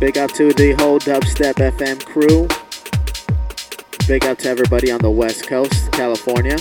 Big 0.00 0.16
up 0.16 0.32
to 0.32 0.50
the 0.54 0.72
whole 0.78 0.98
Dubstep 0.98 1.56
FM 1.56 2.02
crew. 2.06 2.48
Big 4.08 4.24
up 4.24 4.38
to 4.38 4.48
everybody 4.48 4.90
on 4.90 4.98
the 4.98 5.10
West 5.10 5.46
Coast, 5.46 5.92
California. 5.92 6.56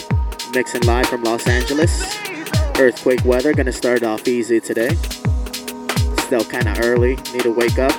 Mixing 0.53 0.81
live 0.81 1.07
from 1.07 1.23
Los 1.23 1.47
Angeles. 1.47 2.17
Earthquake 2.77 3.23
weather, 3.23 3.53
gonna 3.53 3.71
start 3.71 4.03
off 4.03 4.27
easy 4.27 4.59
today. 4.59 4.93
Still 6.25 6.43
kinda 6.43 6.75
early, 6.83 7.15
need 7.31 7.43
to 7.43 7.53
wake 7.53 7.79
up. 7.79 7.93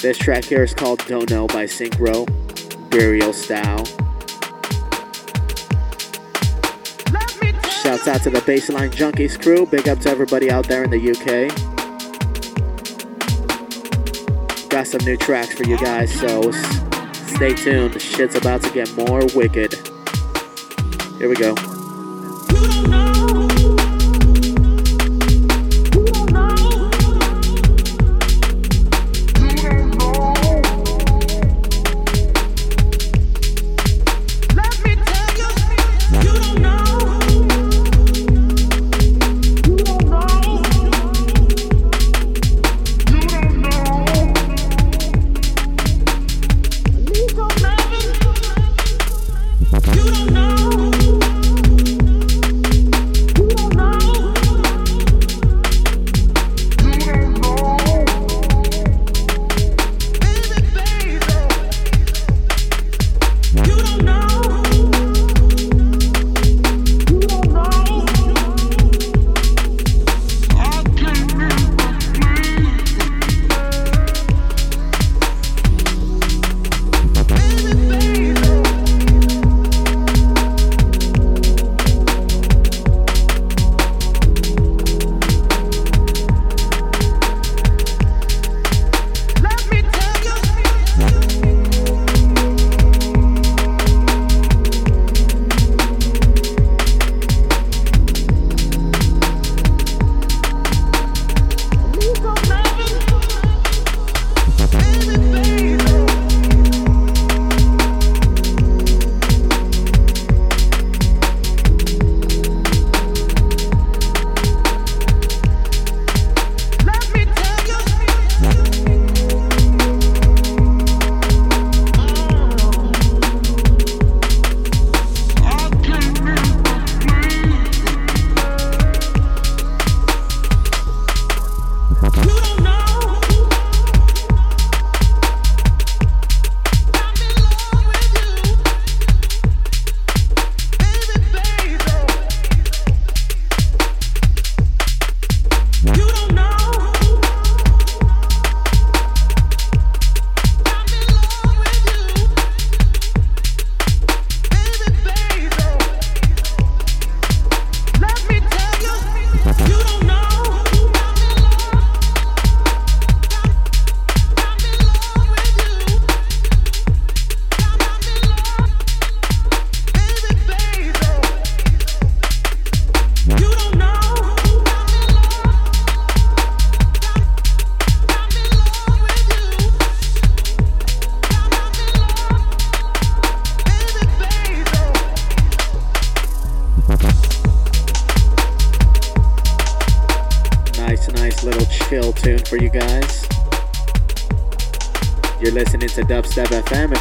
This 0.00 0.18
track 0.18 0.44
here 0.44 0.62
is 0.62 0.74
called 0.74 1.02
Don't 1.06 1.30
Know 1.30 1.46
by 1.46 1.64
Synkro, 1.64 2.26
Burial 2.90 3.32
Style. 3.32 3.86
Shouts 7.82 8.06
out 8.06 8.22
to 8.24 8.30
the 8.30 8.42
Baseline 8.44 8.90
Junkies 8.90 9.40
crew. 9.40 9.64
Big 9.64 9.88
up 9.88 9.98
to 10.00 10.10
everybody 10.10 10.50
out 10.50 10.68
there 10.68 10.84
in 10.84 10.90
the 10.90 10.98
UK. 11.00 11.65
Got 14.76 14.86
some 14.86 15.06
new 15.06 15.16
tracks 15.16 15.54
for 15.54 15.64
you 15.64 15.78
guys, 15.78 16.12
so 16.12 16.50
stay 17.34 17.54
tuned. 17.54 17.98
Shit's 17.98 18.34
about 18.34 18.62
to 18.62 18.70
get 18.72 18.94
more 18.94 19.22
wicked. 19.34 19.72
Here 21.16 21.30
we 21.30 21.34
go. 21.34 21.54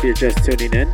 You're 0.06 0.14
just 0.14 0.46
tuning 0.46 0.72
in. 0.72 0.88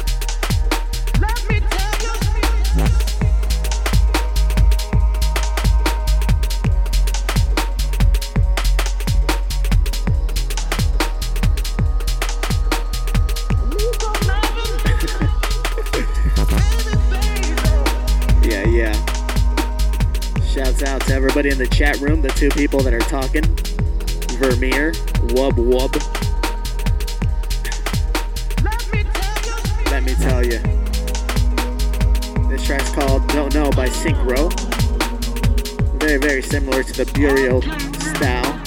yeah, 18.43 18.65
yeah. 18.69 18.93
Shouts 20.45 20.83
out 20.83 21.01
to 21.01 21.13
everybody 21.13 21.49
in 21.49 21.57
the 21.57 21.67
chat 21.69 21.99
room, 21.99 22.21
the 22.21 22.29
two 22.29 22.47
people 22.51 22.79
that 22.79 22.93
are 22.93 22.99
talking. 22.99 23.43
Vermeer, 24.39 24.93
Wub 25.33 25.55
Wub. 25.55 26.20
Don't 33.51 33.63
Know 33.63 33.71
by 33.71 33.89
Synkro. 33.89 34.49
Very, 35.99 36.17
very 36.17 36.41
similar 36.41 36.83
to 36.83 36.93
the 36.93 37.05
Burial 37.11 37.61
style. 37.99 38.59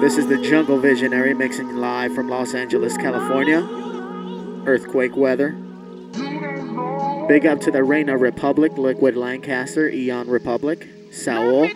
This 0.00 0.16
is 0.16 0.28
the 0.28 0.38
Jungle 0.40 0.78
Visionary 0.78 1.34
mixing 1.34 1.74
live 1.76 2.14
from 2.14 2.28
Los 2.28 2.54
Angeles, 2.54 2.96
California. 2.96 3.66
Earthquake 4.64 5.16
weather. 5.16 5.56
Big 7.26 7.46
up 7.46 7.60
to 7.62 7.72
the 7.72 7.82
Reina 7.82 8.16
Republic, 8.16 8.78
Liquid 8.78 9.16
Lancaster, 9.16 9.88
Eon 9.88 10.28
Republic, 10.28 10.86
Saul, 11.10 11.66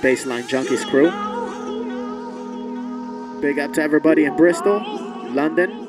Baseline 0.00 0.48
Junkies 0.48 0.88
crew. 0.88 1.10
Big 3.42 3.58
up 3.58 3.74
to 3.74 3.82
everybody 3.82 4.24
in 4.24 4.34
Bristol, 4.36 4.78
London, 5.32 5.79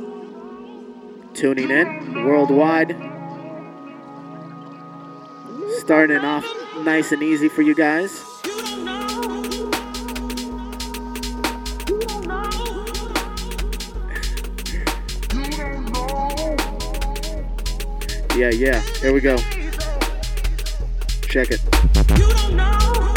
tuning 1.42 1.72
in 1.72 2.24
worldwide. 2.24 2.96
Starting 5.80 6.20
off 6.20 6.46
nice 6.82 7.12
and 7.12 7.24
easy 7.24 7.50
for 7.50 7.64
you 7.64 7.74
guys. 7.74 8.24
yeah, 18.38 18.52
yeah. 18.52 18.80
Here 19.00 19.12
we 19.12 19.20
go. 19.20 19.38
Check 21.24 21.48
it. 21.50 23.11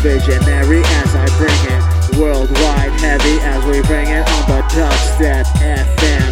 visionary 0.00 0.80
as 1.04 1.14
I 1.14 1.26
bring 1.36 1.60
it. 1.68 1.82
Worldwide 2.16 2.92
heavy 3.00 3.36
as 3.44 3.64
we 3.64 3.82
bring 3.82 4.08
it 4.08 4.24
on 4.24 4.42
the 4.48 4.62
dubstep 4.72 5.44
FM. 5.60 6.30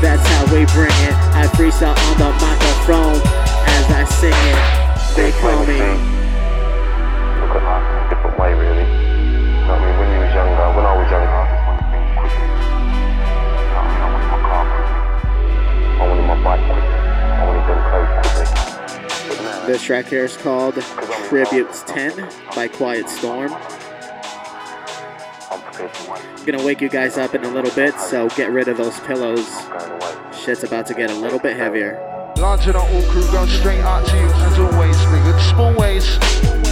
That's 0.00 0.26
how 0.26 0.44
we 0.48 0.64
bring 0.72 0.96
it. 1.04 1.14
I 1.36 1.46
freestyle 1.52 1.92
on 1.92 2.16
the 2.16 2.32
microphone 2.40 3.20
as 3.76 3.84
I 3.92 4.04
sing 4.08 4.32
it. 4.32 4.60
They 5.16 5.32
call 5.40 5.66
me. 5.66 5.76
Look 7.44 7.60
at 7.60 7.64
in 7.92 7.96
a 8.00 8.08
different 8.08 8.38
way, 8.38 8.54
really. 8.54 8.88
You? 8.88 9.36
When 9.68 10.08
was 10.16 10.32
younger, 10.32 10.68
when 10.76 10.84
I 10.84 10.96
was 10.96 11.10
younger, 11.12 11.28
I 13.76 13.88
wanted 14.08 14.28
my 14.32 14.40
car. 14.48 14.64
I 15.96 16.08
wanted 16.08 16.26
my 16.26 16.36
bike 16.42 16.64
this 19.66 19.82
track 19.82 20.06
here 20.06 20.24
is 20.24 20.36
called 20.36 20.74
Tributes 21.28 21.82
10 21.88 22.28
by 22.54 22.68
Quiet 22.68 23.08
Storm. 23.08 23.52
I'm 25.50 26.44
gonna 26.44 26.64
wake 26.64 26.80
you 26.80 26.88
guys 26.88 27.18
up 27.18 27.34
in 27.34 27.44
a 27.44 27.48
little 27.48 27.72
bit, 27.72 27.98
so 27.98 28.28
get 28.28 28.52
rid 28.52 28.68
of 28.68 28.76
those 28.76 29.00
pillows. 29.00 29.44
Shit's 30.32 30.62
about 30.62 30.86
to 30.86 30.94
get 30.94 31.10
a 31.10 31.14
little 31.14 31.40
bit 31.40 31.56
heavier. 31.56 32.00
Launching 32.36 32.76
on 32.76 32.88
all 32.94 33.02
crew, 33.10 33.28
going 33.32 33.48
straight 33.48 33.80
out 33.80 34.06
to 34.06 34.16
you 34.16 34.26
as 34.26 34.58
always, 34.60 34.96
nigga. 34.96 35.50
Small 35.50 35.74
ways. 35.74 36.65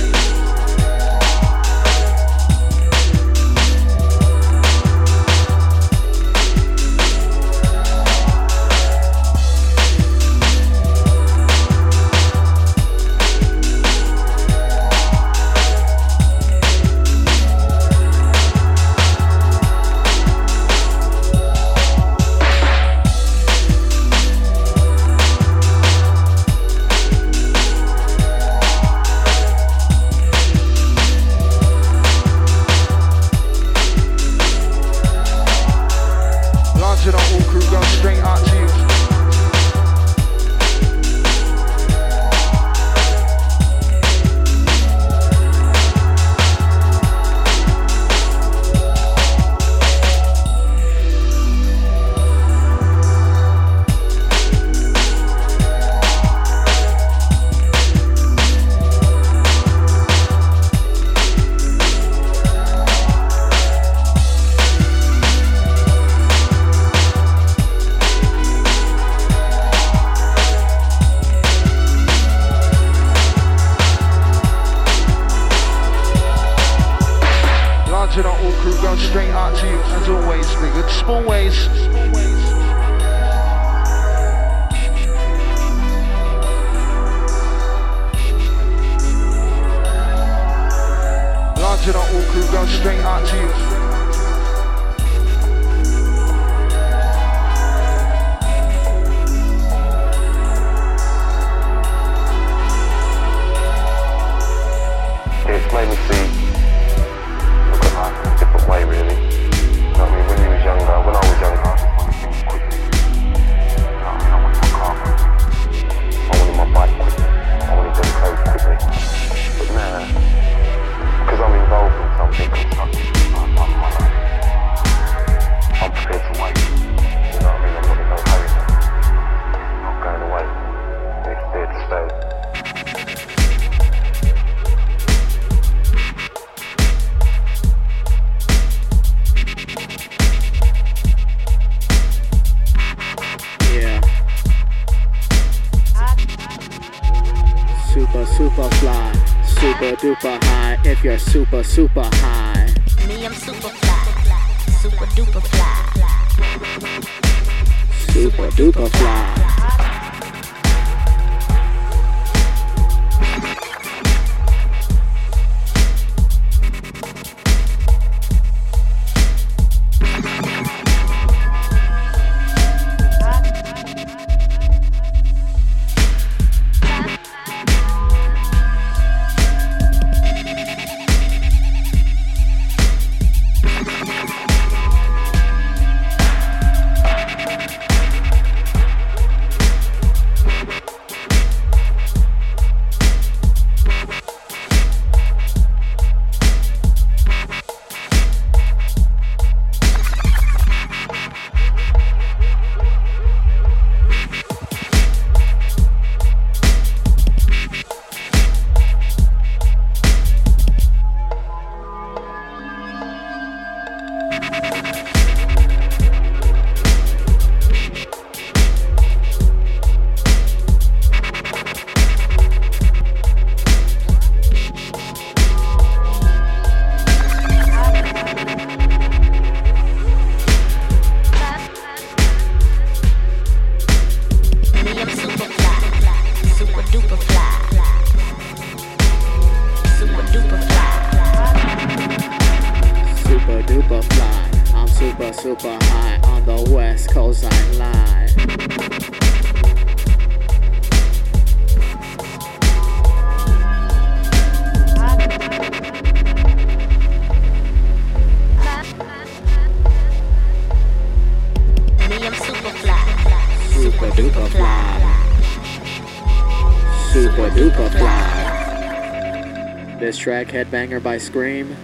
Headbanger 270.55 271.03
by 271.03 271.17
Skream. 271.17 271.75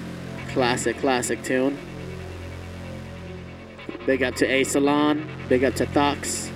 Classic, 0.52 0.96
classic 0.98 1.42
tune. 1.42 1.76
Big 4.06 4.22
up 4.22 4.36
to 4.36 4.46
A 4.46 4.62
Salon. 4.62 5.28
Big 5.48 5.64
up 5.64 5.74
to 5.74 5.86
Thox. 5.86 6.48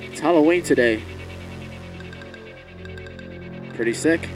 It's 0.00 0.18
Halloween 0.18 0.62
today. 0.62 1.02
Pretty 3.74 3.92
sick. 3.92 4.30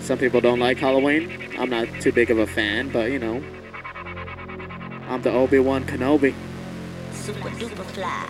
Some 0.00 0.16
people 0.16 0.40
don't 0.40 0.58
like 0.58 0.78
Halloween. 0.78 1.54
I'm 1.58 1.68
not 1.68 1.86
too 2.00 2.10
big 2.10 2.30
of 2.30 2.38
a 2.38 2.46
fan, 2.46 2.88
but 2.88 3.10
you 3.10 3.18
know. 3.18 3.44
I'm 5.10 5.20
the 5.20 5.30
Obi 5.30 5.58
Wan 5.58 5.84
Kenobi. 5.84 6.34
Super 7.12 7.50
duper 7.50 7.84
fly. 7.92 8.26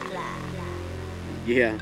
Yeah. 1.47 1.74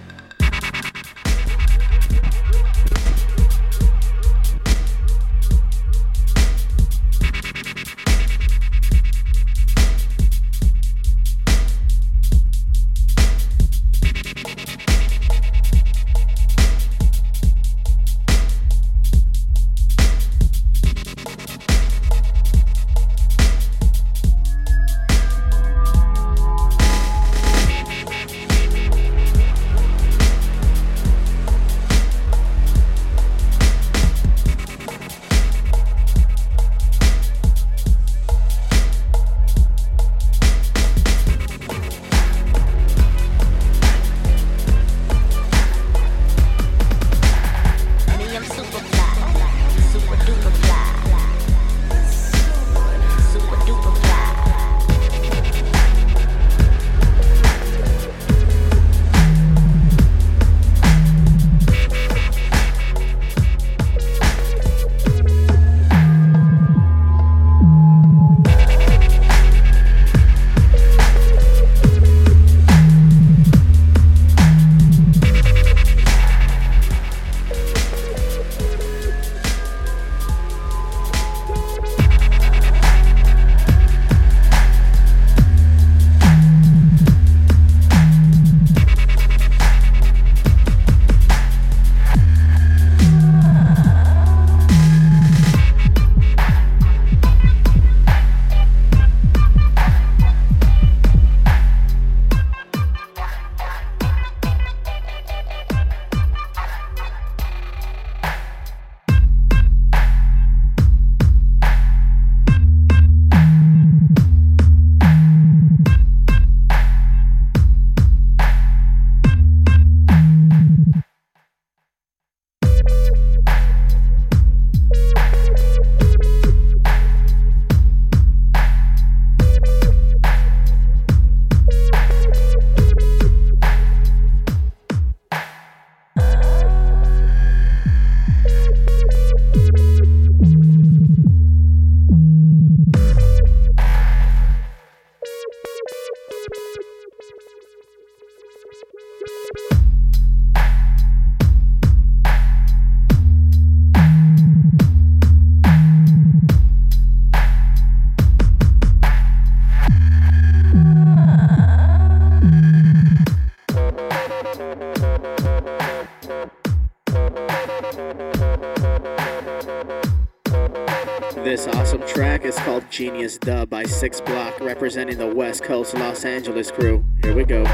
Genius 172.93 173.39
Dub 173.39 173.71
by 173.71 173.85
Six 173.85 174.21
Block, 174.21 174.61
representing 174.61 175.17
the 175.17 175.27
West 175.27 175.65
Coast 175.65 175.95
Los 175.95 176.27
Angeles 176.27 176.71
crew. 176.71 177.03
Here 177.23 177.35
we 177.35 177.43
go. 177.43 177.65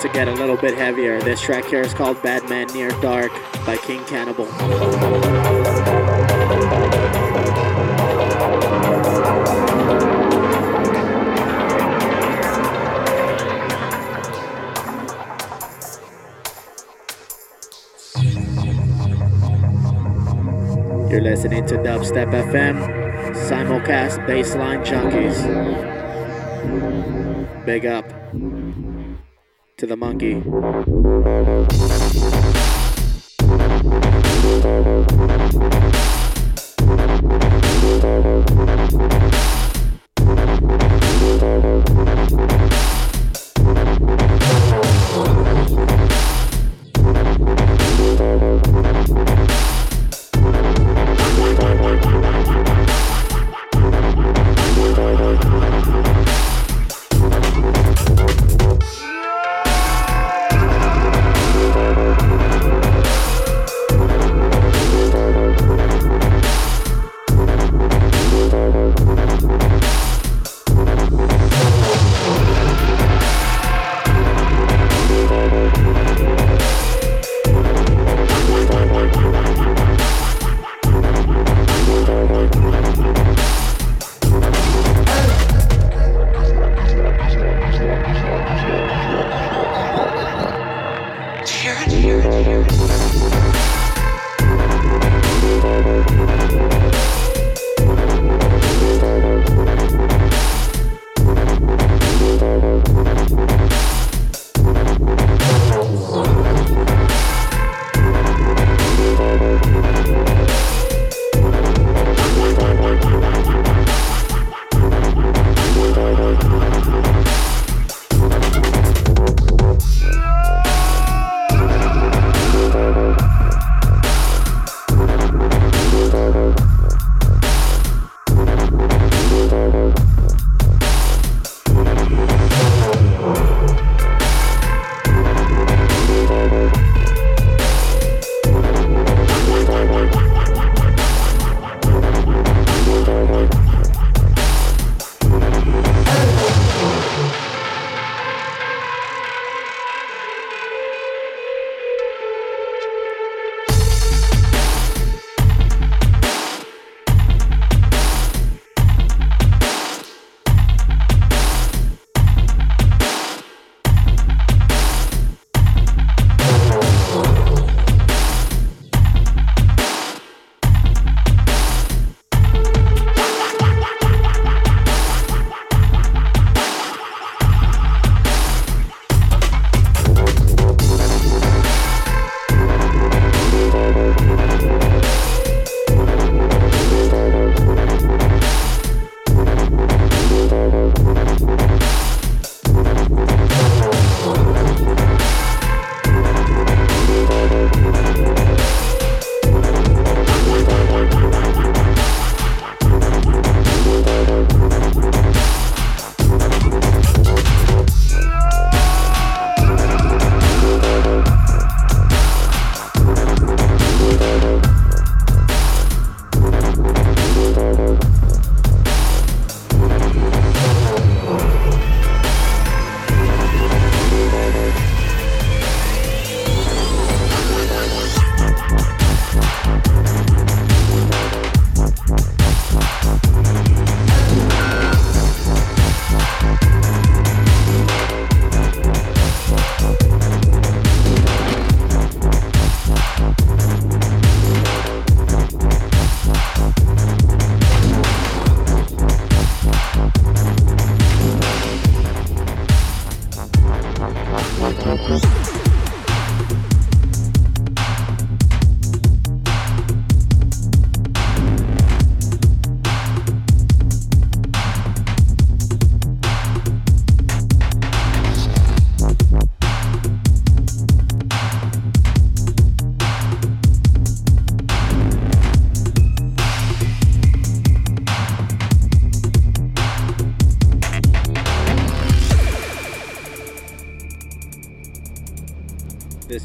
To 0.00 0.08
get 0.08 0.28
a 0.28 0.32
little 0.32 0.56
bit 0.56 0.74
heavier. 0.78 1.20
This 1.20 1.42
track 1.42 1.66
here 1.66 1.82
is 1.82 1.92
called 1.92 2.22
Bad 2.22 2.48
Man 2.48 2.66
Near 2.68 2.88
Dark 3.02 3.30
by 3.66 3.76
King 3.76 4.02
Cannibal. 4.06 4.46
You're 21.10 21.20
listening 21.20 21.66
to 21.66 21.74
Dubstep 21.74 22.30
FM, 22.30 23.34
simulcast 23.34 24.24
baseline 24.26 24.82
junkies. 24.82 25.44
Big 27.66 27.84
up 27.84 28.10
the 29.90 29.96
monkey. 29.96 30.40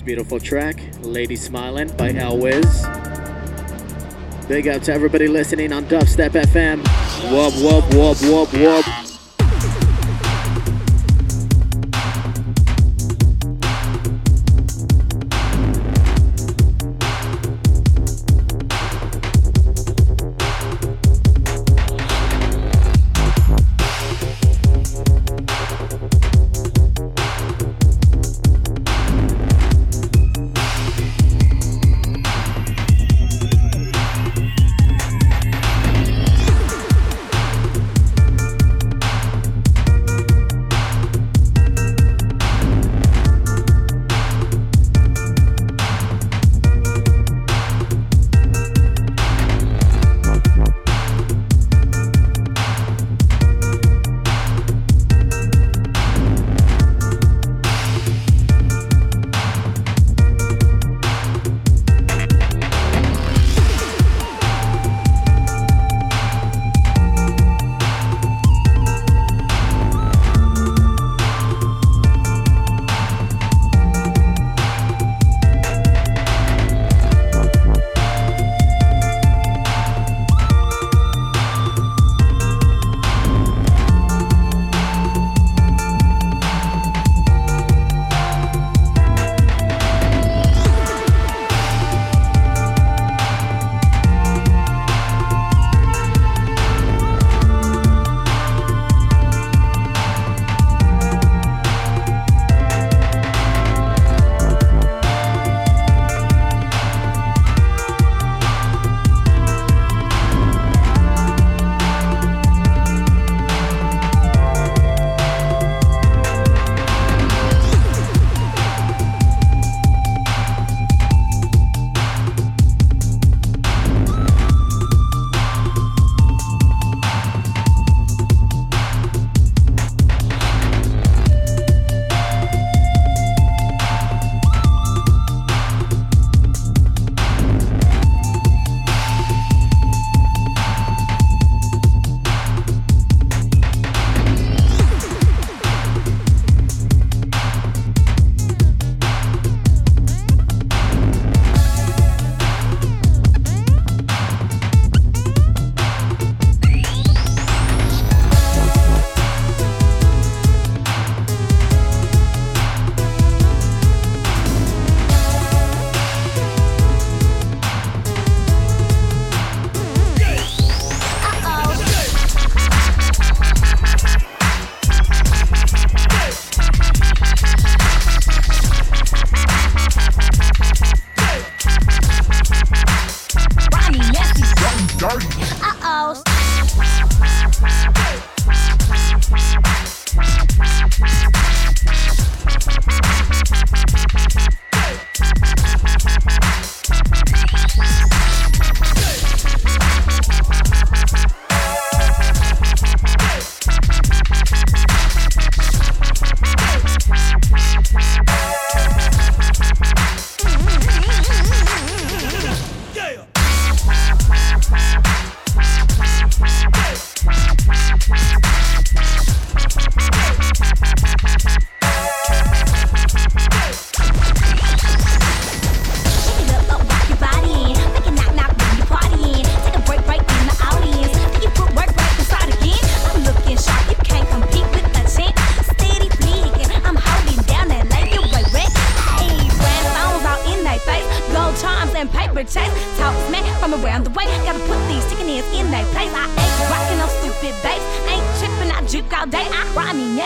Beautiful 0.06 0.40
track, 0.40 0.80
Lady 1.02 1.36
Smiling 1.36 1.88
by 1.98 2.12
Elwiz. 2.14 2.64
Big 4.48 4.68
up 4.68 4.84
to 4.84 4.94
everybody 4.94 5.28
listening 5.28 5.74
on 5.74 5.84
Dubstep 5.86 6.30
FM. 6.30 6.84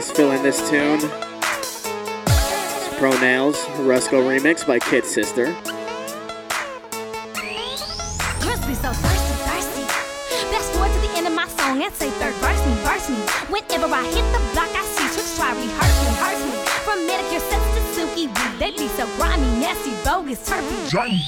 guys 0.00 0.10
feeling 0.12 0.42
this 0.42 0.70
tune? 0.70 1.00
It's 1.02 2.98
Pro 2.98 3.10
Nails, 3.20 3.56
remix 4.22 4.66
by 4.66 4.78
Kid 4.78 5.04
Sister. 5.04 5.54
and 11.82 11.94
say 11.94 12.10
third 12.18 12.34
verse 12.34 12.66
me, 12.66 12.74
verse 12.82 13.08
me. 13.08 13.16
Whenever 13.48 13.94
I 13.94 14.04
hit 14.04 14.24
the 14.32 14.40
block, 14.52 14.68
I 14.74 14.84
see 14.84 15.06
tricks 15.14 15.36
try 15.36 15.52
rehearse 15.52 15.98
me, 16.02 16.10
me. 16.44 16.52
From 16.84 17.06
manicure 17.06 17.40
sets 17.40 17.74
to 17.74 17.80
silky 17.94 18.26
weed, 18.26 18.58
they 18.58 18.70
be 18.72 18.88
so 18.88 19.06
grimy, 19.16 19.46
nasty, 19.60 19.92
bogus, 20.04 20.44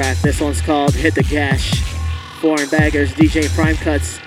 track. 0.00 0.16
This 0.18 0.40
one's 0.40 0.62
called 0.62 0.94
Hit 0.94 1.14
the 1.14 1.22
Gash. 1.22 1.82
Foreign 2.40 2.70
Beggars, 2.70 3.12
DJ 3.12 3.54
Prime 3.54 3.76
Cuts, 3.76 4.18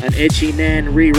an 0.00 0.14
Itchy 0.14 0.52
Nan 0.52 0.94
re 0.94 1.10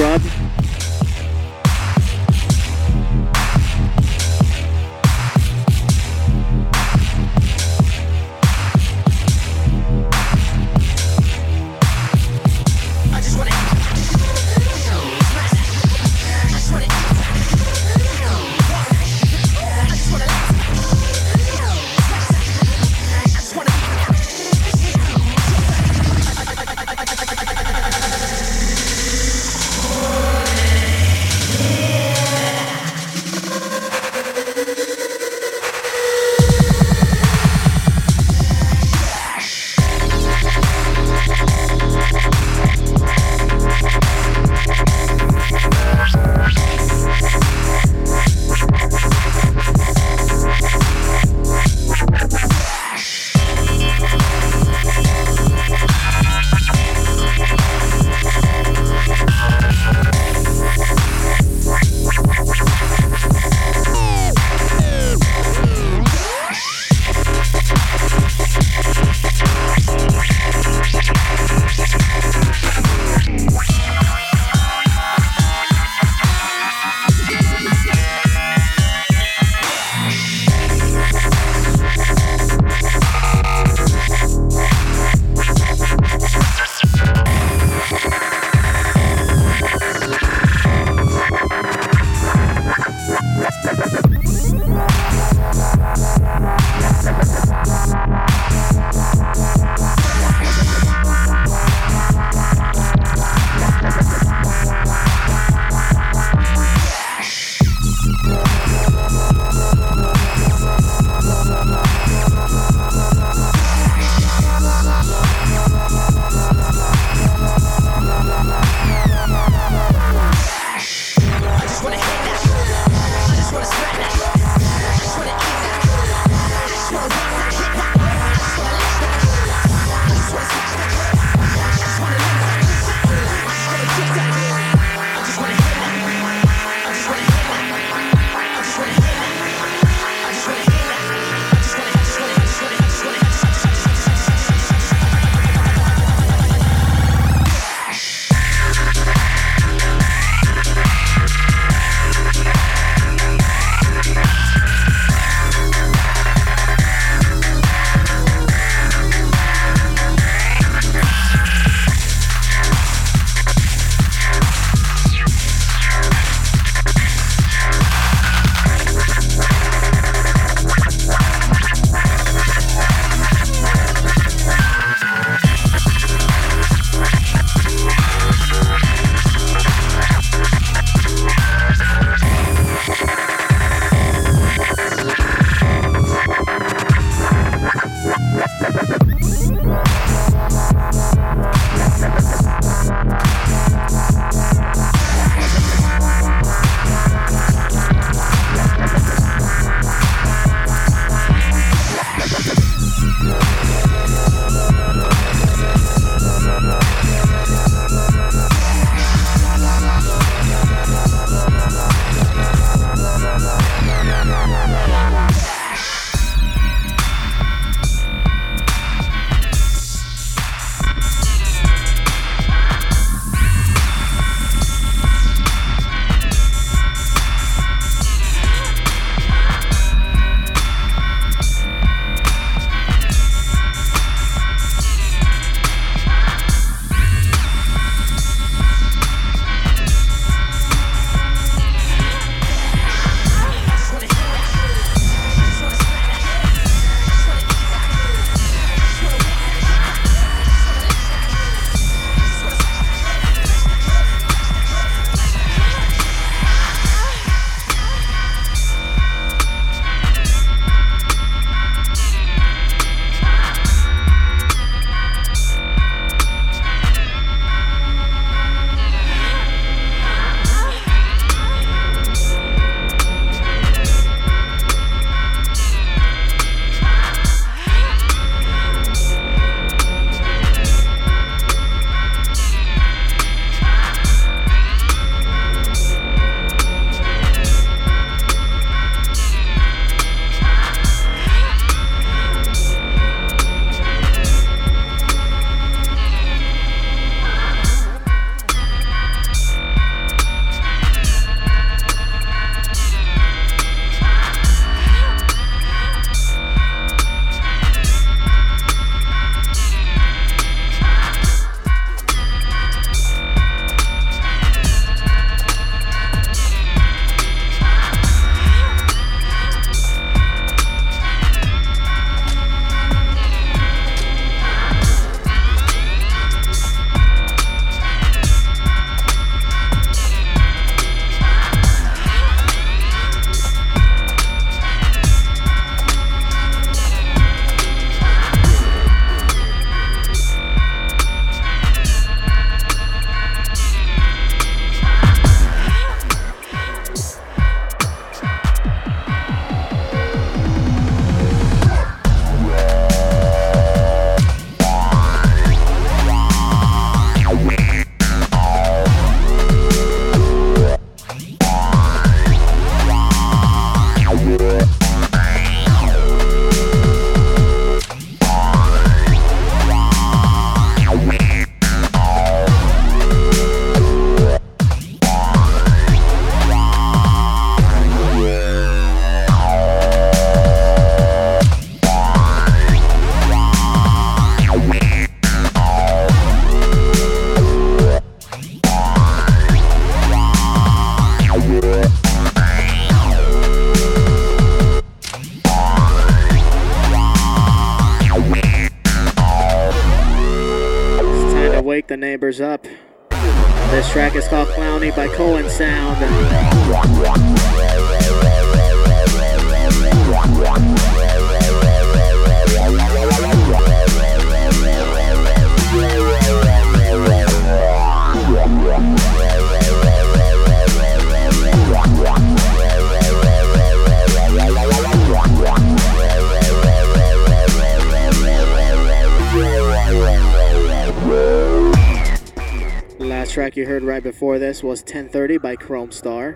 this 434.59 434.63
was 434.65 434.81
1030 434.81 435.37
by 435.37 435.55
Kromestar. 435.55 436.35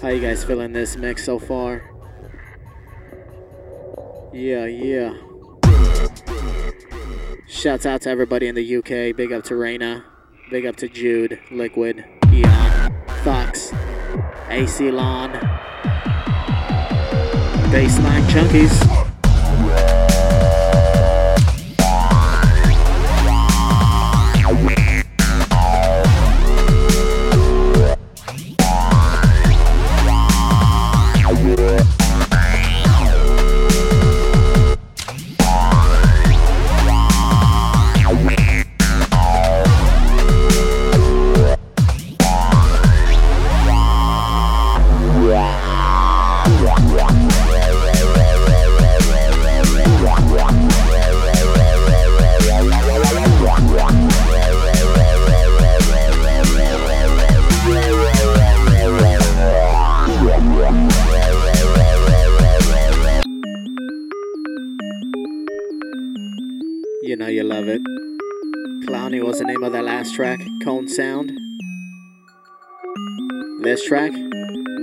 How 0.00 0.08
you 0.08 0.18
guys 0.18 0.42
feeling 0.44 0.72
this 0.72 0.96
mix 0.96 1.24
so 1.24 1.38
far? 1.38 1.90
Yeah, 4.32 4.64
yeah. 4.64 5.12
Shouts 7.46 7.84
out 7.84 8.00
to 8.02 8.08
everybody 8.08 8.46
in 8.46 8.54
the 8.54 8.76
UK. 8.76 9.14
Big 9.14 9.30
up 9.30 9.44
to 9.44 9.54
Raina. 9.54 10.04
Big 10.50 10.64
up 10.64 10.76
to 10.76 10.88
Jude, 10.88 11.38
Liquid, 11.50 12.06
Eon, 12.32 12.94
Fox, 13.22 13.74
AC 14.48 14.90
Lawn, 14.90 15.32
Baseline 17.70 18.24
Junkies. 18.28 18.87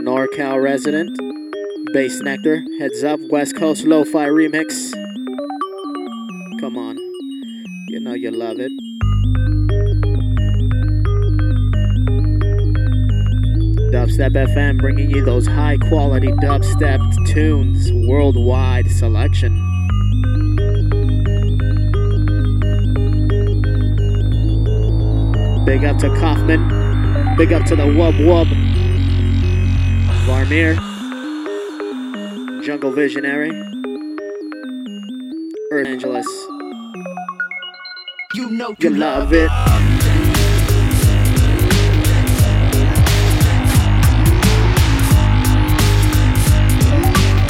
NorCal 0.06 0.62
resident, 0.62 1.18
Bassnectar, 1.96 2.64
Heads 2.78 3.04
Up, 3.04 3.20
West 3.32 3.56
Coast 3.56 3.86
Lo-Fi 3.86 4.28
remix. 4.28 4.92
Come 6.60 6.78
on, 6.78 6.96
you 7.88 8.00
know 8.00 8.14
you 8.14 8.30
love 8.30 8.60
it. 8.60 8.72
Dubstep 13.92 14.36
FM 14.36 14.80
bringing 14.80 15.10
you 15.10 15.26
those 15.26 15.48
high 15.48 15.78
quality 15.90 16.28
dubstep 16.34 17.02
tunes, 17.26 17.92
worldwide 18.08 18.92
selection. 18.92 19.56
Big 25.66 25.84
up 25.84 25.98
to 25.98 26.10
Kaufman. 26.20 27.36
Big 27.38 27.52
up 27.52 27.66
to 27.66 27.76
the 27.76 27.86
Wub 27.86 28.14
Wub. 28.20 28.85
Varmir. 30.46 30.76
Jungle 32.64 32.92
Visionary. 32.92 33.50
Earth 35.72 35.88
Angeles. 35.88 36.28
You 38.36 38.50
know 38.52 38.76
You 38.80 38.90
love 38.92 39.34
it. 39.34 39.50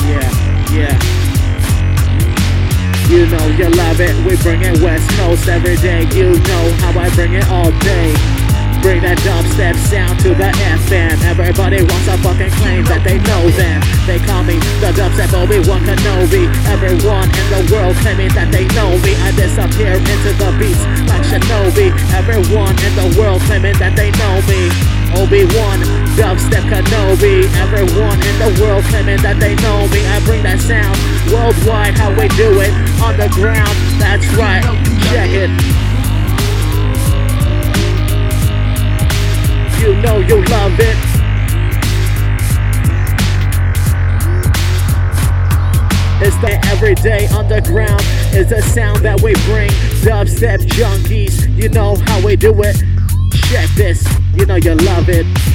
Yeah, 0.04 0.30
yeah. 0.72 1.00
You 3.10 3.26
know 3.28 3.48
you 3.58 3.70
love 3.76 4.00
it. 4.00 4.26
We 4.26 4.38
bring 4.38 4.62
it 4.62 4.82
West 4.82 5.10
Coast 5.12 5.48
every 5.50 5.76
day. 5.78 6.04
You 6.14 6.32
know 6.32 6.72
how 6.80 6.98
I 7.00 7.10
bring 7.16 7.34
it 7.34 7.48
all 7.50 7.72
day. 7.80 8.35
Bring 8.86 9.02
that 9.02 9.18
dubstep 9.26 9.74
sound 9.90 10.22
to 10.22 10.38
the 10.38 10.46
FM. 10.86 11.18
Everybody 11.26 11.82
wants 11.82 12.06
to 12.06 12.22
fucking 12.22 12.54
claim 12.62 12.86
that 12.86 13.02
they 13.02 13.18
know 13.26 13.50
them. 13.58 13.82
They 14.06 14.22
call 14.22 14.46
me 14.46 14.62
the 14.78 14.94
dubstep 14.94 15.34
Obi-Wan 15.34 15.82
Kenobi. 15.90 16.46
Everyone 16.70 17.26
in 17.26 17.48
the 17.50 17.66
world 17.74 17.98
claiming 18.06 18.30
that 18.38 18.54
they 18.54 18.70
know 18.78 18.94
me. 19.02 19.18
I 19.26 19.34
disappear 19.34 19.98
into 19.98 20.38
the 20.38 20.54
beats 20.62 20.86
like 21.10 21.26
Shinobi. 21.26 21.98
Everyone 22.14 22.78
in 22.86 22.94
the 22.94 23.10
world 23.18 23.42
claiming 23.50 23.74
that 23.82 23.98
they 23.98 24.14
know 24.22 24.38
me. 24.46 24.70
Obi-Wan, 25.18 25.82
dubstep 26.14 26.70
Kenobi. 26.70 27.50
Everyone 27.58 28.22
in 28.22 28.36
the 28.38 28.54
world 28.62 28.86
claiming 28.94 29.18
that 29.26 29.42
they 29.42 29.58
know 29.66 29.90
me. 29.90 30.06
I 30.14 30.22
bring 30.30 30.46
that 30.46 30.62
sound 30.62 30.94
worldwide. 31.34 31.98
How 31.98 32.14
we 32.14 32.30
do 32.38 32.62
it 32.62 32.70
on 33.02 33.18
the 33.18 33.34
ground. 33.34 33.74
That's 33.98 34.30
right. 34.38 34.62
Check 35.10 35.34
it. 35.34 35.50
You 39.80 39.96
know 40.02 40.20
you 40.20 40.44
love 40.46 40.80
it. 40.80 40.98
It's 46.22 46.38
the 46.38 46.60
everyday 46.72 47.28
underground. 47.28 48.02
It's 48.32 48.52
a 48.52 48.62
sound 48.62 49.04
that 49.04 49.22
we 49.22 49.34
bring. 49.46 49.70
Dubstep 50.02 50.60
junkies, 50.68 51.56
you 51.62 51.70
know 51.70 51.96
how 51.96 52.26
we 52.26 52.36
do 52.36 52.54
it. 52.64 52.78
Check 53.50 53.70
this, 53.76 54.08
you 54.34 54.46
know 54.46 54.56
you 54.56 54.76
love 54.76 55.10
it. 55.10 55.55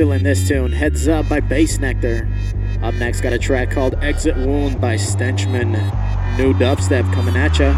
Feeling 0.00 0.22
this 0.22 0.48
tune? 0.48 0.72
Heads 0.72 1.08
Up 1.08 1.28
by 1.28 1.42
Bassnectar. 1.42 2.26
Up 2.82 2.94
next, 2.94 3.20
got 3.20 3.34
a 3.34 3.38
track 3.38 3.70
called 3.70 3.96
Exit 4.02 4.34
Wound 4.34 4.80
by 4.80 4.94
Stenchman. 4.94 5.72
New 6.38 6.54
dubstep 6.54 7.12
coming 7.12 7.36
at 7.36 7.58
ya. 7.58 7.74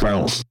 Bounce 0.00 0.42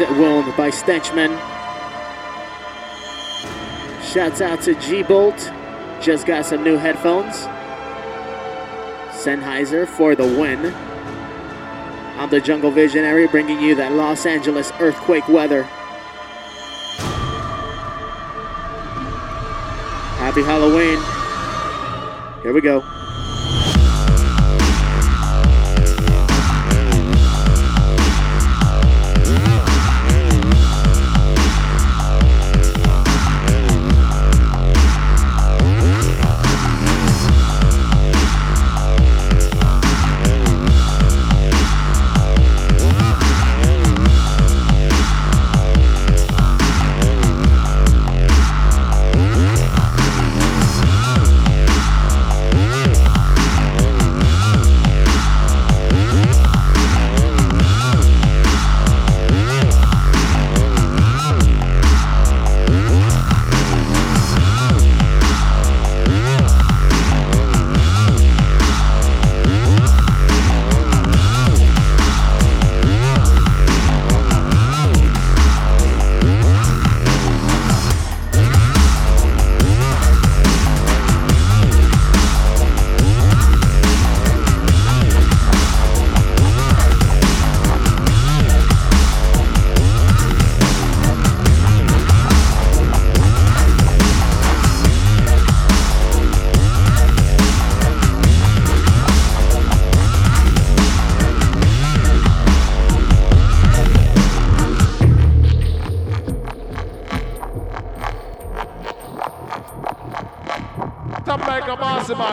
Exit 0.00 0.16
Wound 0.16 0.56
by 0.56 0.70
Stenchman. 0.70 1.28
Shouts 4.02 4.40
out 4.40 4.62
to 4.62 4.74
G 4.76 5.02
Bolt. 5.02 5.36
Just 6.00 6.26
got 6.26 6.46
some 6.46 6.64
new 6.64 6.78
headphones. 6.78 7.36
Sennheiser 9.12 9.86
for 9.86 10.14
the 10.14 10.24
win. 10.24 10.72
I'm 12.16 12.30
the 12.30 12.40
Jungle 12.40 12.70
Visionary 12.70 13.26
bringing 13.28 13.60
you 13.60 13.74
that 13.74 13.92
Los 13.92 14.24
Angeles 14.24 14.72
earthquake 14.80 15.28
weather. 15.28 15.64
Happy 20.16 20.42
Halloween. 20.42 20.98
Here 22.42 22.54
we 22.54 22.62
go. 22.62 22.99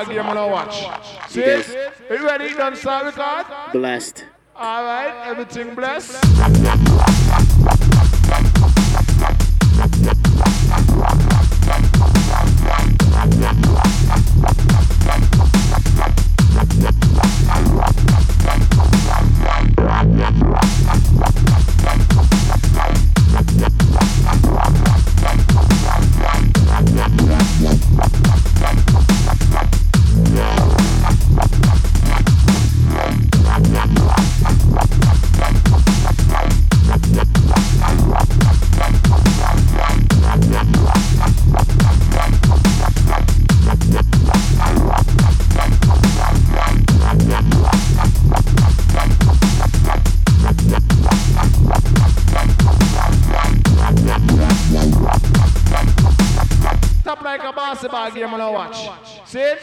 Basketball 0.05 0.33
game 0.33 0.37
I 0.37 0.45
watch. 0.45 1.31
See? 1.31 1.43
Are 1.43 2.15
you 2.15 2.25
ready? 2.25 2.53
Done 2.53 2.75
start 2.75 3.05
record? 3.05 3.45
Blessed. 3.71 4.25
Alright, 4.55 5.27
everything 5.27 5.75
blessed. 5.75 7.06
A 58.07 58.19
basketball 58.19 58.29
game 58.29 58.31
when 58.31 58.41
I 58.41 58.49
watch. 58.49 59.29
See? 59.29 59.55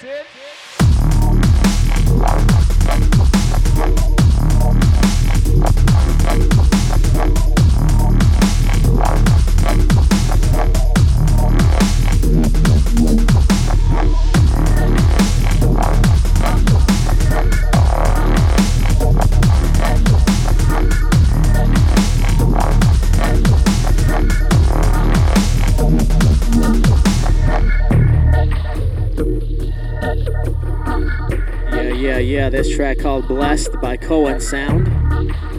This 32.50 32.76
track 32.76 32.98
called 32.98 33.26
Blessed 33.26 33.72
by 33.80 33.96
KOAN 33.96 34.40
Sound. 34.40 34.86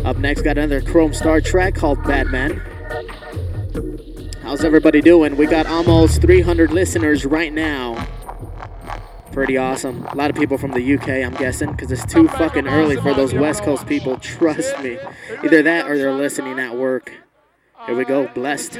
Up 0.06 0.18
next, 0.18 0.44
got 0.44 0.58
another 0.58 0.82
Kromestar 0.82 1.44
track 1.44 1.76
called 1.76 2.02
Batman. 2.04 2.62
How's 4.44 4.64
everybody 4.64 5.02
doing? 5.02 5.36
We 5.36 5.48
got 5.48 5.66
almost 5.66 6.22
300 6.22 6.72
listeners 6.72 7.26
right 7.26 7.52
now. 7.52 8.08
Pretty 9.34 9.58
awesome. 9.58 10.06
A 10.06 10.16
lot 10.16 10.30
of 10.30 10.38
people 10.38 10.58
from 10.58 10.72
the 10.72 10.96
UK, 10.96 11.10
I'm 11.10 11.34
guessing, 11.34 11.72
because 11.72 11.92
it's 11.92 12.06
too 12.06 12.28
fucking 12.30 12.68
early 12.68 12.96
for 12.98 13.14
those 13.14 13.34
West 13.34 13.64
Coast 13.64 13.88
people. 13.88 14.18
Trust 14.20 14.80
me. 14.82 14.98
Either 15.44 15.64
that 15.64 15.90
or 15.90 15.98
they're 15.98 16.14
listening 16.14 16.60
at 16.60 16.76
work. 16.76 17.12
Here 17.88 17.96
we 17.96 18.06
go. 18.06 18.28
Blessed. 18.28 18.80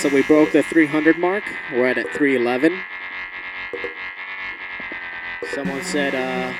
So 0.00 0.08
we 0.08 0.22
broke 0.22 0.52
the 0.52 0.62
300 0.62 1.18
mark. 1.18 1.42
We're 1.72 1.88
at, 1.88 1.98
at 1.98 2.08
311. 2.14 2.80
Someone 5.52 5.82
said, 5.82 6.14
uh, 6.14 6.54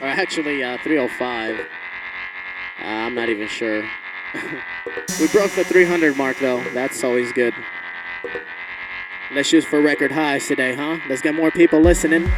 or 0.00 0.08
actually, 0.08 0.64
uh, 0.64 0.76
305. 0.82 1.60
Uh, 1.60 1.64
I'm 2.84 3.14
not 3.14 3.28
even 3.28 3.46
sure. 3.46 3.82
we 5.20 5.28
broke 5.28 5.52
the 5.52 5.62
300 5.62 6.16
mark 6.16 6.38
though. 6.40 6.60
That's 6.74 7.04
always 7.04 7.32
good. 7.32 7.54
Let's 9.32 9.48
shoot 9.48 9.62
for 9.62 9.80
record 9.80 10.10
highs 10.10 10.48
today, 10.48 10.74
huh? 10.74 10.98
Let's 11.08 11.22
get 11.22 11.36
more 11.36 11.52
people 11.52 11.80
listening. 11.80 12.28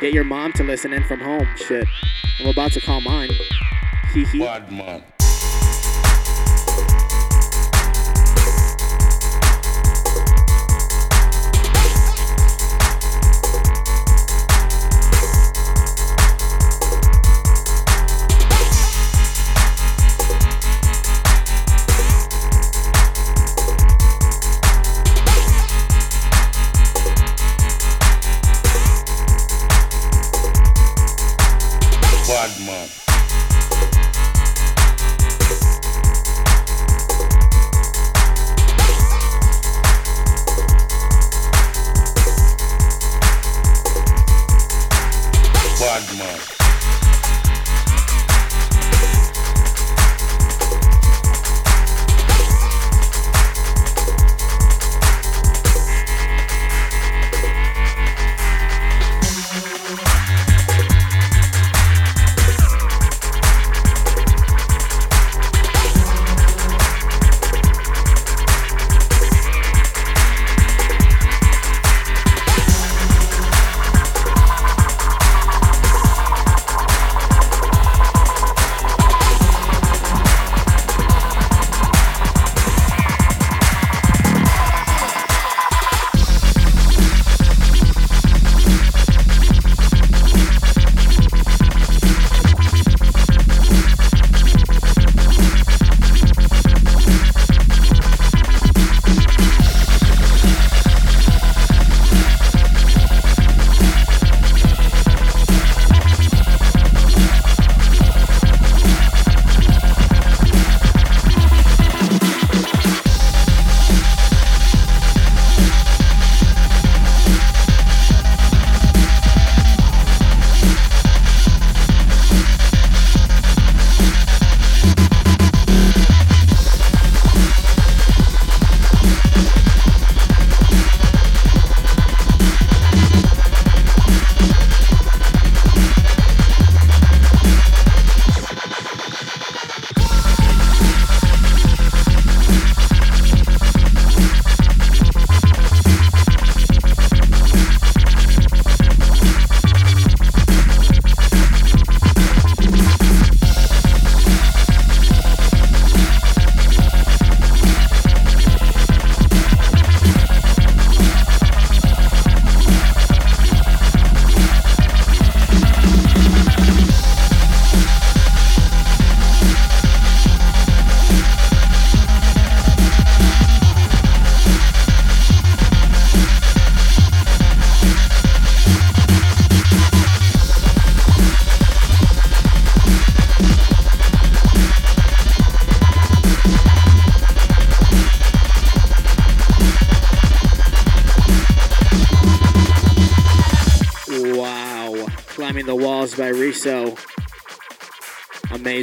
Get 0.00 0.12
your 0.14 0.24
mom 0.24 0.52
to 0.52 0.62
listen 0.62 0.92
in 0.92 1.02
from 1.02 1.18
home. 1.18 1.48
Shit. 1.56 1.88
I'm 2.38 2.46
about 2.46 2.70
to 2.72 2.80
call 2.80 3.00
mine. 3.00 3.30
Hee 4.12 4.24
hee. 4.24 5.02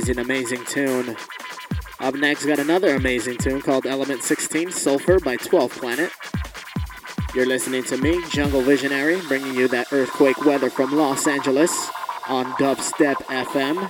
Amazing, 0.03 0.19
amazing 0.25 0.65
tune. 0.65 1.15
Up 2.01 2.13
next, 2.15 2.45
got 2.45 2.59
another 2.59 2.93
amazing 2.95 3.37
tune 3.37 3.61
called 3.61 3.85
Element 3.85 4.21
16 4.21 4.69
Sulfur 4.69 5.17
by 5.21 5.37
12th 5.37 5.79
Planet. 5.79 6.11
You're 7.33 7.45
listening 7.45 7.85
to 7.85 7.95
me, 7.95 8.21
Jungle 8.27 8.61
Visionary, 8.61 9.21
bringing 9.29 9.55
you 9.55 9.69
that 9.69 9.93
earthquake 9.93 10.43
weather 10.43 10.69
from 10.69 10.91
Los 10.91 11.25
Angeles 11.25 11.89
on 12.27 12.47
Dubstep 12.55 13.15
FM. 13.27 13.89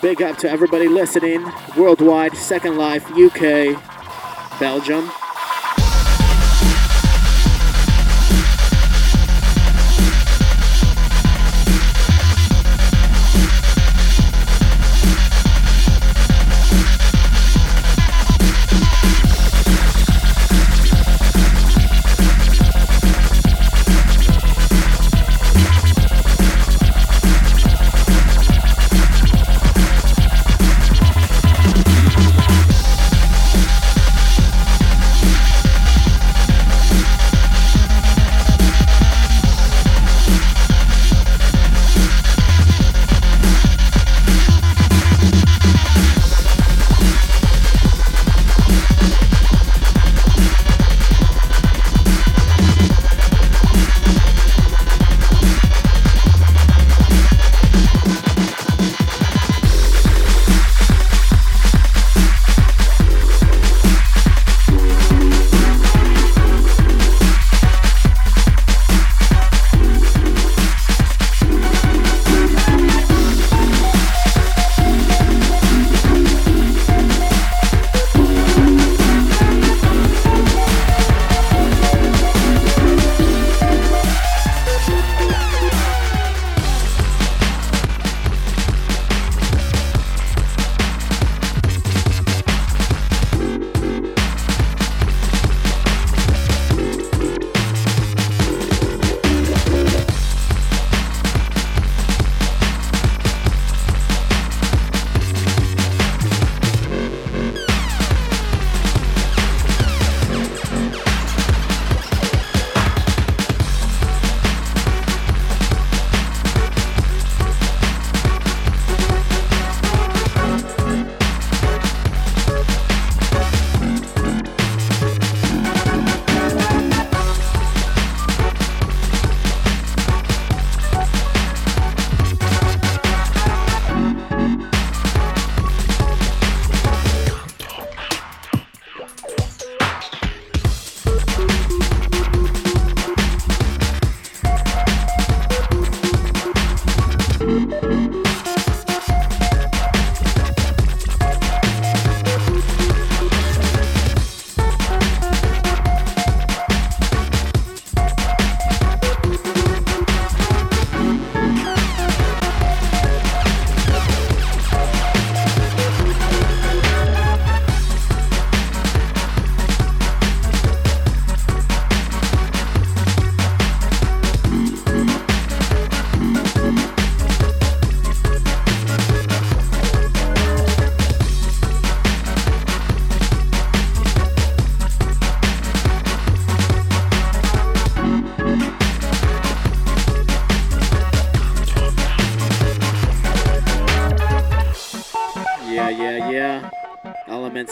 Big 0.00 0.22
up 0.22 0.38
to 0.38 0.48
everybody 0.48 0.86
listening 0.86 1.44
worldwide, 1.76 2.36
Second 2.36 2.76
Life, 2.78 3.10
UK, 3.10 3.76
Belgium. 4.60 5.10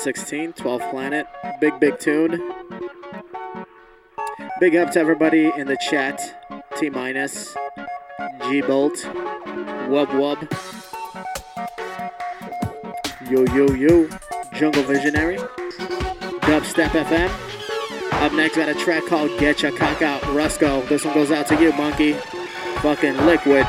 16, 0.09 0.55
12th 0.55 0.91
Planet. 0.91 1.27
Big, 1.61 1.79
big 1.79 1.99
tune. 1.99 2.43
Big 4.59 4.75
up 4.75 4.91
to 4.93 4.99
everybody 4.99 5.53
in 5.55 5.67
the 5.67 5.77
chat. 5.91 6.19
T 6.79 6.89
minus, 6.89 7.55
G 8.45 8.63
Bolt, 8.63 8.95
Wub 9.91 10.07
Wub. 10.17 10.41
Yo, 13.31 13.45
yo, 13.55 13.71
yo. 13.75 14.09
Jungle 14.55 14.83
Visionary. 14.85 15.37
Dubstep 16.47 16.89
FM. 16.89 17.31
Up 18.23 18.33
next, 18.33 18.57
got 18.57 18.71
a 18.71 18.75
track 18.77 19.05
called 19.05 19.39
Get 19.39 19.61
Your 19.61 19.73
Cock 19.73 20.01
Out. 20.01 20.23
Rusko. 20.23 20.89
This 20.89 21.05
one 21.05 21.13
goes 21.13 21.31
out 21.31 21.47
to 21.49 21.63
you, 21.63 21.71
monkey. 21.75 22.15
Fucking 22.81 23.19
liquid. 23.27 23.67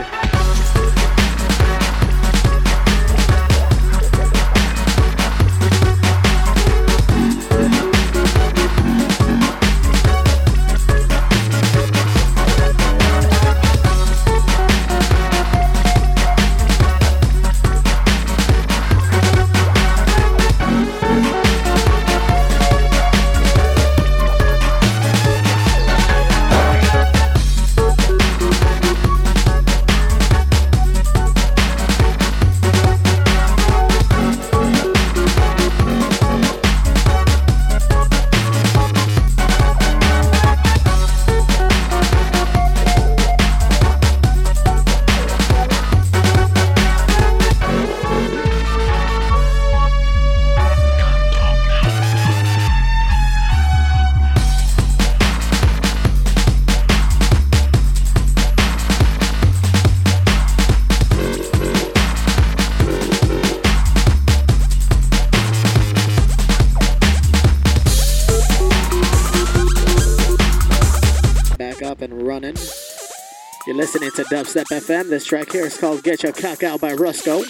To 74.24 74.36
Dubstep 74.36 74.66
FM. 74.66 75.10
This 75.10 75.24
track 75.24 75.50
here 75.50 75.66
is 75.66 75.78
called 75.78 76.04
Get 76.04 76.24
Your 76.24 76.34
Cock 76.34 76.64
Out 76.64 76.82
by 76.82 76.94
Rusko. 76.94 77.46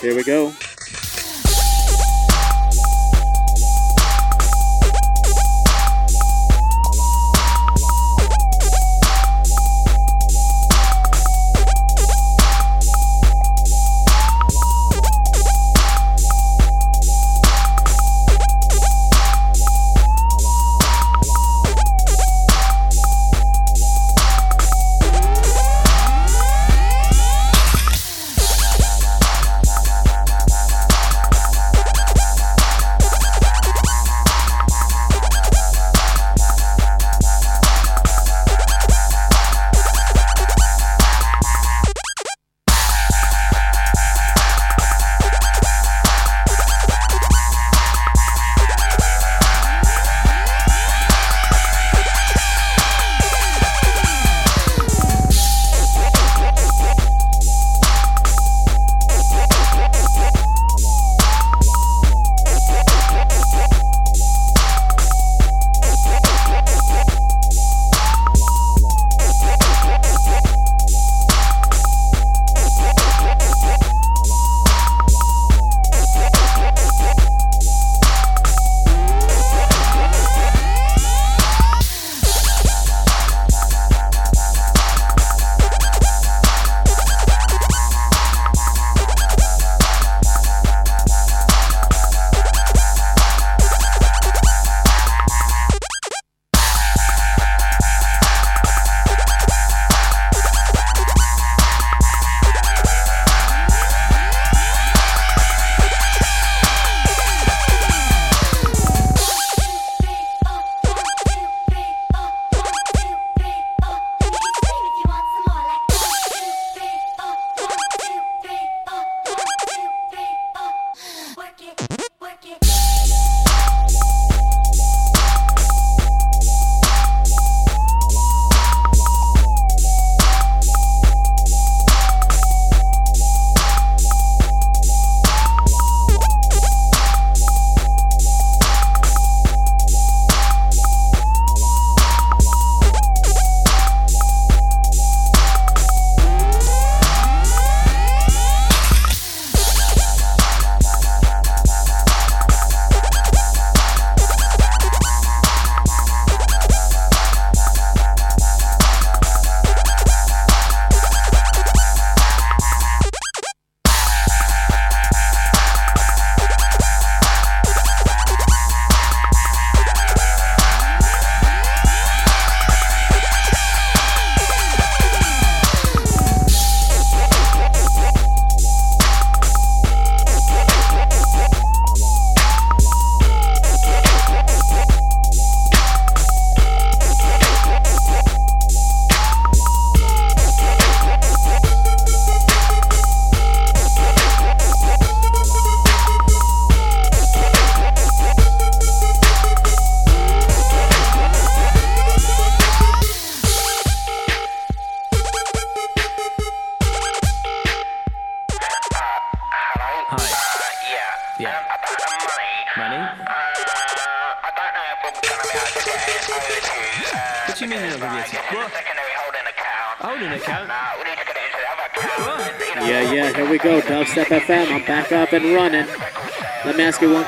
Here 0.00 0.16
we 0.16 0.24
go. 0.24 0.52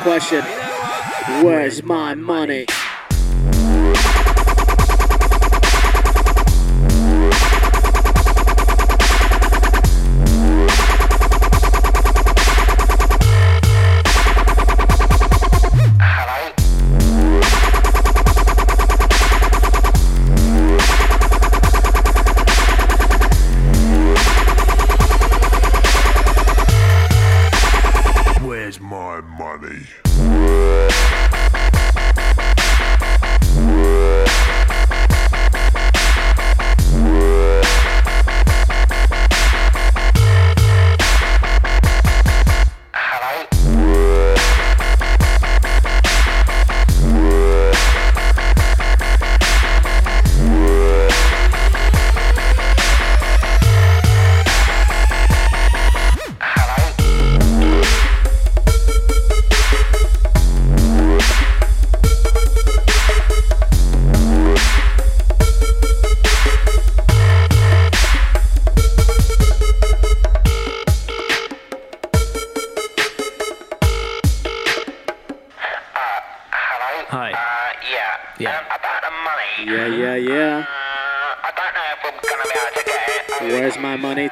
Question. 0.04 0.44
Where's 1.42 1.82
my 1.82 2.14
money? 2.14 2.66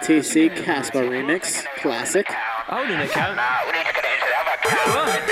My 0.03 0.09
Money 0.09 0.21
TC 0.21 0.57
Caspa 0.65 1.09
remix. 1.09 1.65
Classic. 1.77 2.27
I 2.29 2.83
own 2.83 2.91
an 2.91 3.03
account. 3.03 3.39
we 3.67 3.73
need 3.73 3.87
to 3.87 3.93
get 3.93 4.05
into 4.05 4.27
the. 4.27 4.43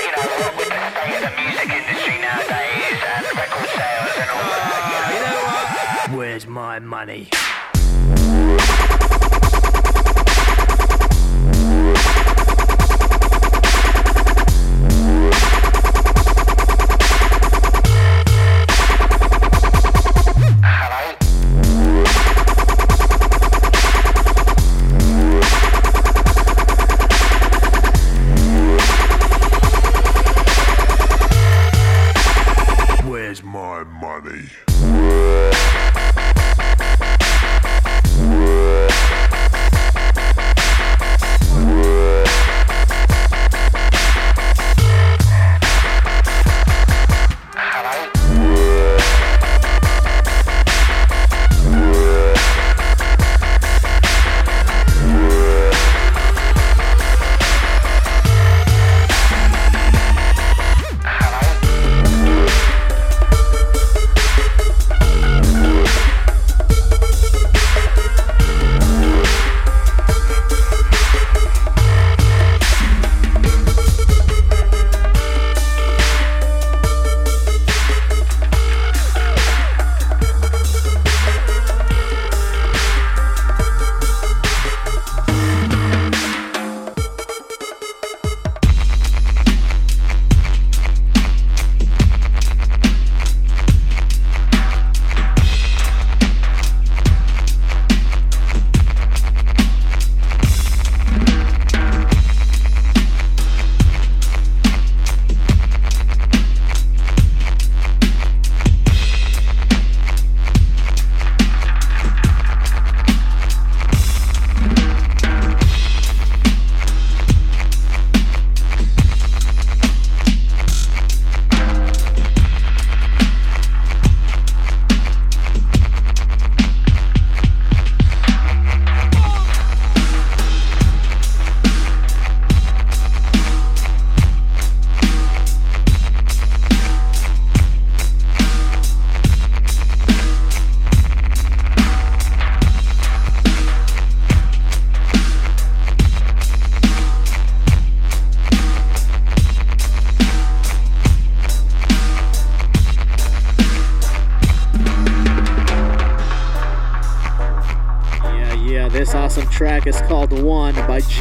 You 0.01 0.11
know, 0.14 0.23
with 0.57 0.68
the 0.68 0.79
state 0.91 1.14
of 1.16 1.23
the 1.23 1.33
music 1.43 1.71
industry 1.75 2.16
nowadays 2.21 3.01
and 3.03 3.27
record 3.37 3.71
sales 3.75 4.14
and 4.16 4.31
all 4.31 4.47
that. 4.47 5.11
You 5.11 5.21
know 5.27 5.43
what? 6.07 6.18
Where's 6.18 6.47
my 6.47 6.79
money? 6.79 7.31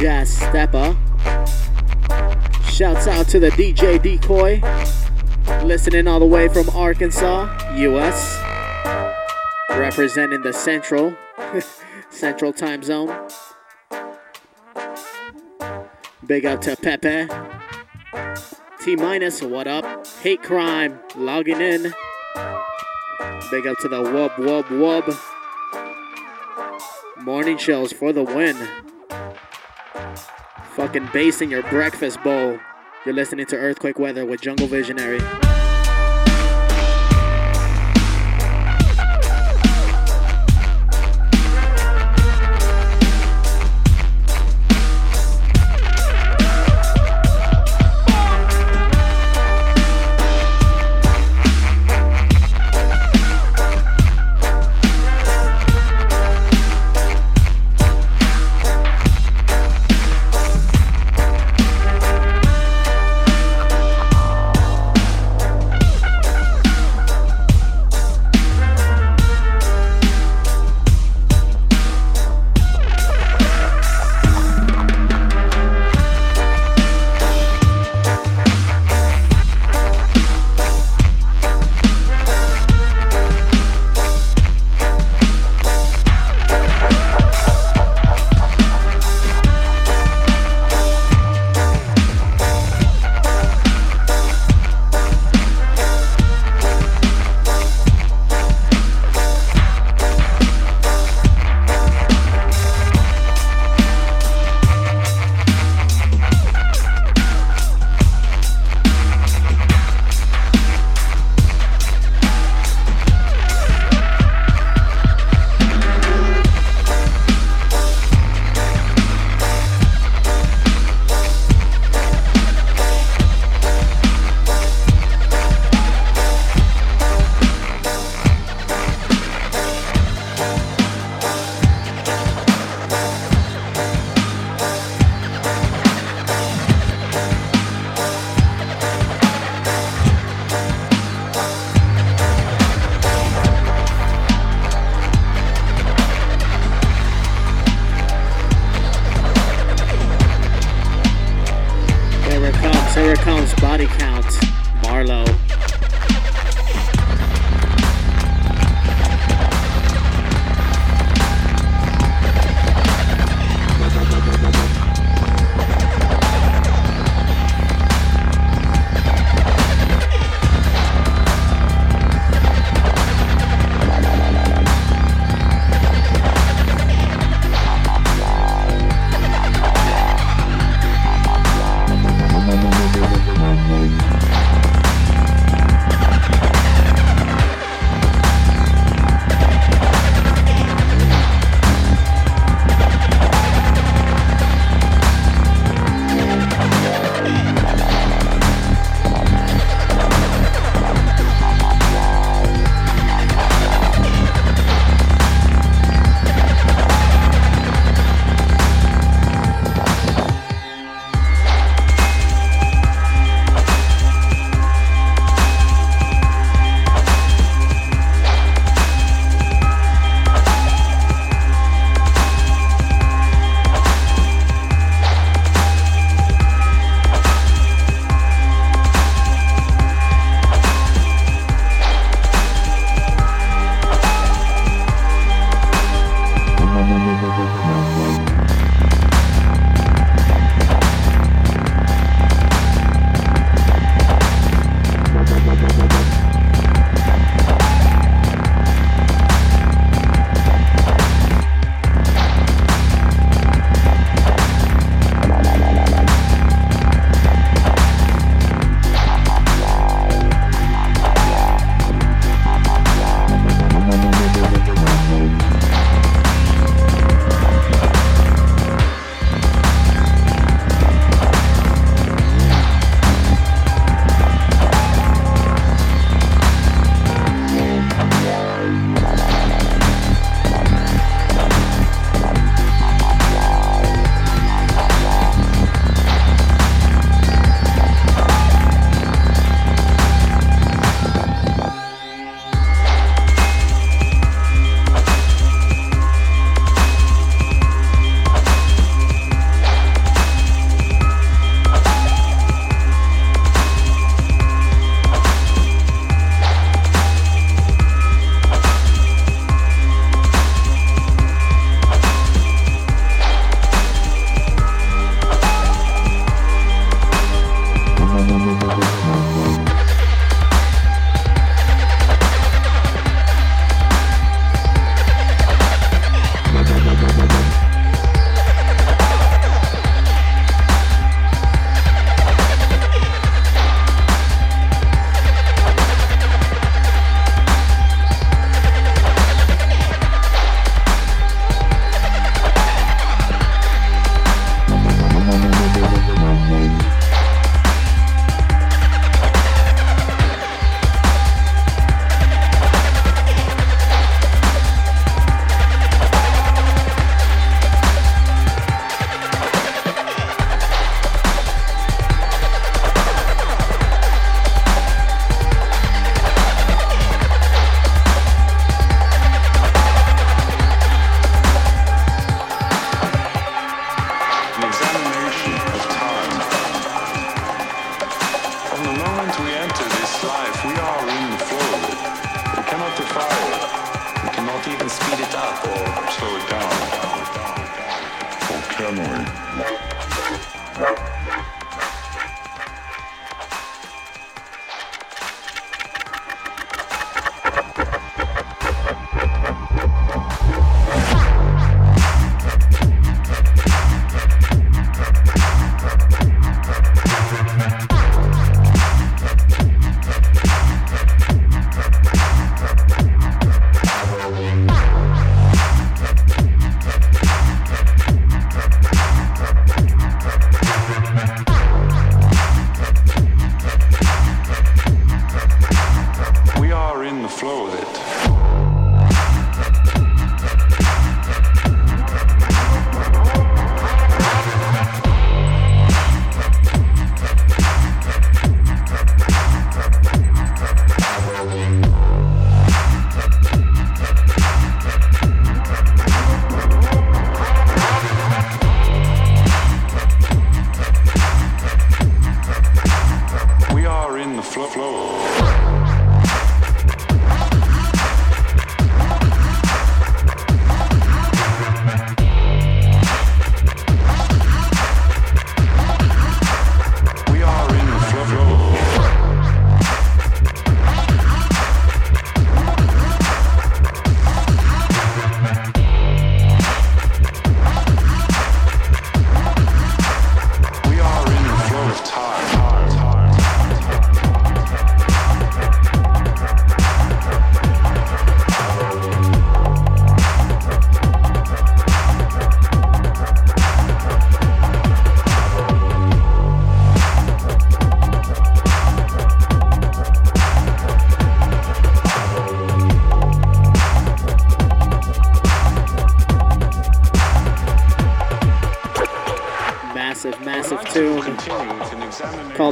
Jazz 0.00 0.38
Steppa. 0.38 0.96
Shouts 2.70 3.06
out 3.06 3.28
to 3.28 3.38
the 3.38 3.50
DJ 3.50 4.00
Decoy, 4.00 4.62
listening 5.62 6.08
all 6.08 6.18
the 6.18 6.24
way 6.24 6.48
from 6.48 6.70
Arkansas, 6.70 7.74
US, 7.76 8.40
representing 9.68 10.40
the 10.40 10.54
Central, 10.54 11.14
Central 12.10 12.50
Time 12.50 12.82
Zone. 12.82 13.14
Big 16.26 16.46
up 16.46 16.62
to 16.62 16.76
Pepe. 16.76 17.28
T 18.82 18.96
minus, 18.96 19.42
what 19.42 19.66
up? 19.66 20.06
Hate 20.22 20.42
crime, 20.42 20.98
logging 21.14 21.60
in. 21.60 21.82
Big 23.50 23.66
up 23.66 23.76
to 23.80 23.88
the 23.88 24.02
Wub 24.02 24.30
Wub 24.36 24.64
Wub. 24.64 25.20
Morning 27.22 27.58
shells 27.58 27.92
for 27.92 28.14
the 28.14 28.24
win. 28.24 28.56
Fucking 30.80 31.10
bass 31.12 31.42
in 31.42 31.50
your 31.50 31.62
breakfast 31.64 32.22
bowl. 32.22 32.58
You're 33.04 33.14
listening 33.14 33.44
to 33.48 33.56
Earthquake 33.56 33.98
Weather 33.98 34.24
with 34.24 34.40
Jungle 34.40 34.66
Visionary. 34.66 35.20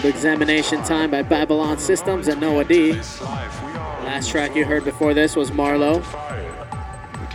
Called 0.01 0.15
Examination 0.15 0.81
Time 0.85 1.11
by 1.11 1.23
Babylon 1.23 1.77
Systems 1.77 2.29
and 2.29 2.41
Noah 2.41 2.62
D. 2.62 2.93
Last 2.93 4.31
track 4.31 4.55
you 4.55 4.65
heard 4.65 4.85
before 4.85 5.12
this 5.12 5.35
was 5.35 5.51
Marlowe. 5.51 6.05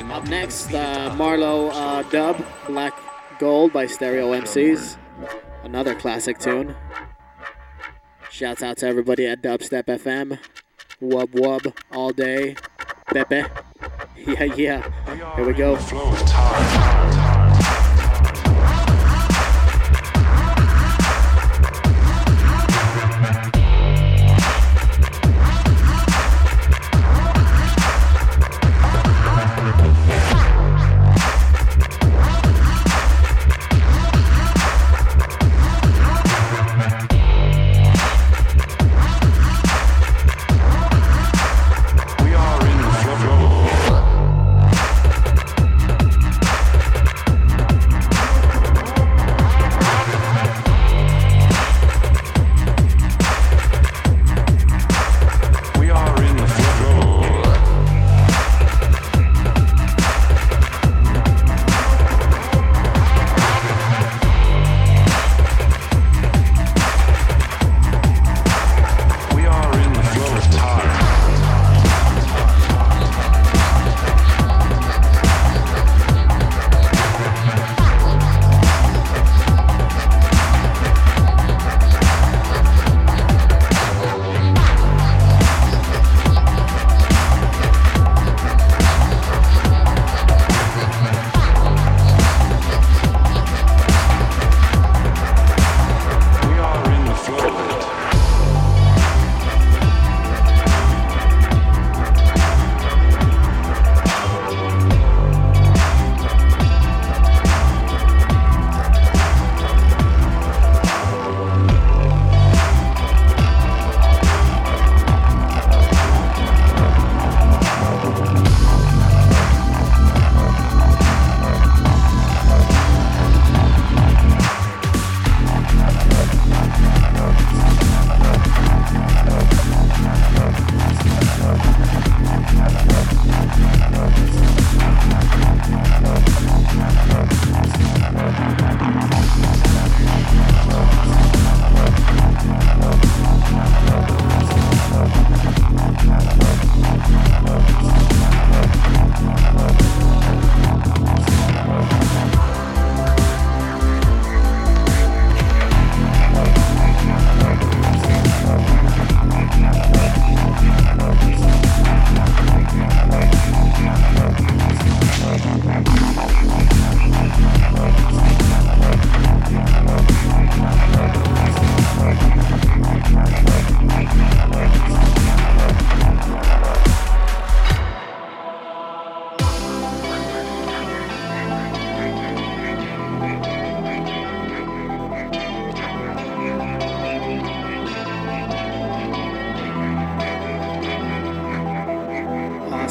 Up 0.10 0.26
next, 0.30 0.74
uh, 0.74 1.14
Marlowe 1.18 1.72
uh, 1.72 2.04
dub 2.04 2.42
Black 2.68 2.98
Gold 3.38 3.74
by 3.74 3.86
Stereo 3.86 4.32
MCs. 4.32 4.96
Another 5.64 5.94
classic 5.94 6.40
tune. 6.40 6.74
Shouts 8.32 8.64
out 8.64 8.78
to 8.78 8.88
everybody 8.88 9.26
at 9.26 9.42
Dubstep 9.42 9.84
FM. 9.84 10.40
Wub 11.02 11.32
wub 11.32 11.76
all 11.92 12.12
day. 12.12 12.56
Pepe. 13.08 13.44
Yeah, 14.16 14.44
yeah. 14.56 15.36
Here 15.36 15.46
we 15.46 15.52
go. 15.52 17.23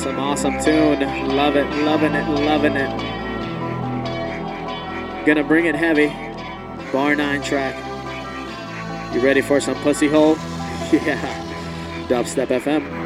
Awesome, 0.03 0.19
awesome 0.19 0.61
tune. 0.65 0.99
Love 1.29 1.55
it, 1.55 1.65
loving 1.85 2.13
it, 2.13 2.29
loving 2.29 2.75
it. 2.75 2.91
Gonna 5.25 5.45
bring 5.45 5.67
it 5.67 5.77
heavy. 5.77 6.09
Bar 6.91 7.15
9 7.15 7.41
track. 7.41 7.77
You 9.15 9.21
ready 9.21 9.43
for 9.43 9.61
some 9.61 9.77
pussy 9.77 10.09
hole? 10.09 10.37
Yeah. 10.93 11.17
Dubstep 12.09 12.49
FM. 12.49 13.02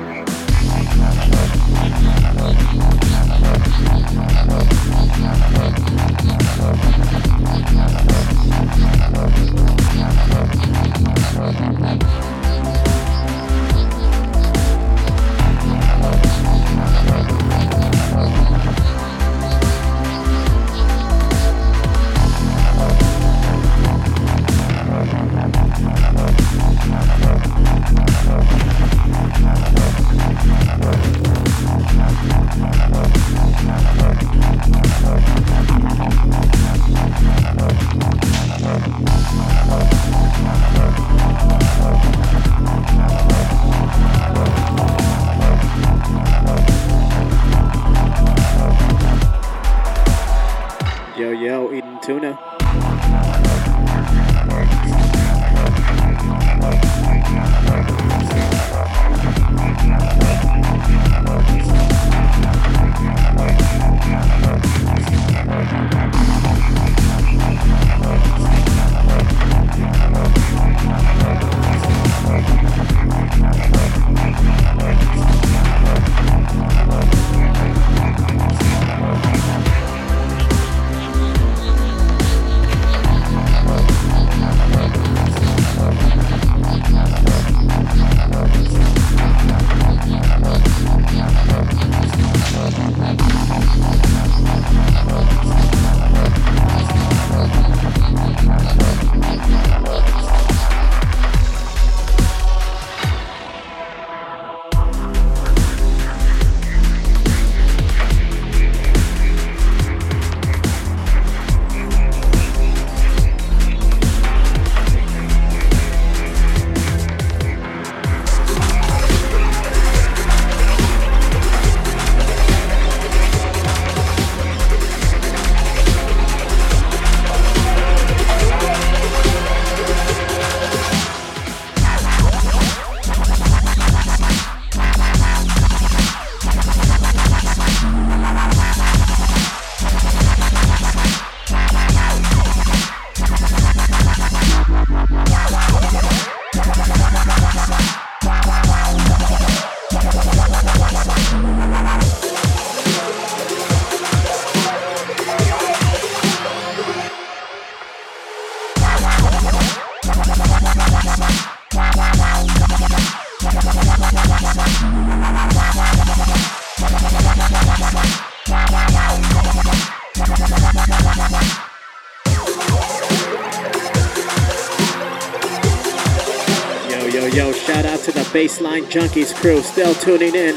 Baseline 178.37 178.85
Junkies 178.85 179.35
crew 179.35 179.63
still 179.63 179.95
tuning 179.95 180.35
in. 180.35 180.57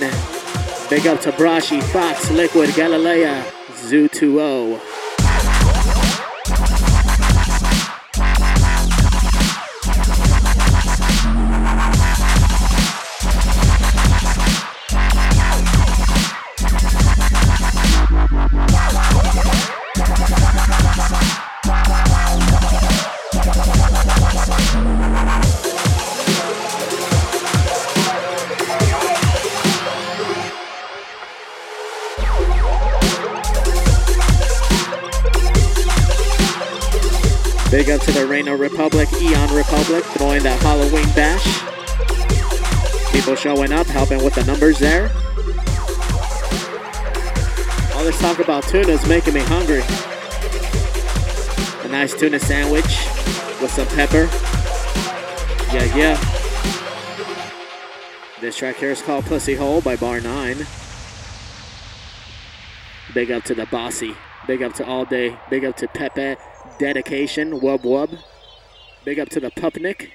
Big 0.90 1.08
up 1.08 1.22
to 1.22 1.32
Brashi, 1.32 1.82
Fox, 1.82 2.30
Liquid, 2.30 2.72
Galilea, 2.72 3.42
Zoo 3.74 4.10
2O. 4.10 4.89
Big 37.80 37.92
up 37.92 38.02
to 38.02 38.12
the 38.12 38.28
Reino 38.28 38.58
Republic, 38.58 39.08
Eon 39.22 39.56
Republic, 39.56 40.04
throwing 40.04 40.44
that 40.44 40.62
Halloween 40.62 41.08
bash. 41.16 41.46
People 43.14 43.36
showing 43.36 43.72
up, 43.72 43.88
helping 43.88 44.22
with 44.22 44.36
the 44.36 44.44
numbers 44.44 44.78
there. 44.80 45.04
All 47.96 48.04
this 48.04 48.20
talk 48.20 48.40
about 48.40 48.64
tuna 48.64 48.90
is 48.90 49.08
making 49.08 49.34
me 49.34 49.40
hungry. 49.40 49.82
A 51.86 51.88
nice 51.88 52.14
tuna 52.14 52.38
sandwich 52.38 52.84
with 53.62 53.72
some 53.72 53.88
pepper. 53.96 54.28
Yeah, 55.74 55.96
yeah. 55.96 56.18
This 58.42 58.58
track 58.58 58.76
here 58.76 58.92
is 58.92 59.02
called 59.02 59.24
Pussy 59.24 59.56
Hole 59.56 59.80
by 59.80 59.96
Bar 59.96 60.20
9. 60.20 60.68
Big 63.14 63.32
up 63.32 63.46
to 63.46 63.56
the 63.56 63.68
Bossy. 63.68 64.18
Big 64.48 64.62
up 64.62 64.74
to 64.74 64.86
All 64.86 65.06
Day. 65.06 65.38
Big 65.50 65.64
up 65.64 65.78
to 65.78 65.88
Pepe. 65.88 66.36
Dedication. 66.80 67.60
Wub 67.60 67.82
Wub. 67.82 68.18
Big 69.04 69.20
up 69.20 69.30
to 69.30 69.40
the 69.40 69.52
Pupnik. 69.52 70.10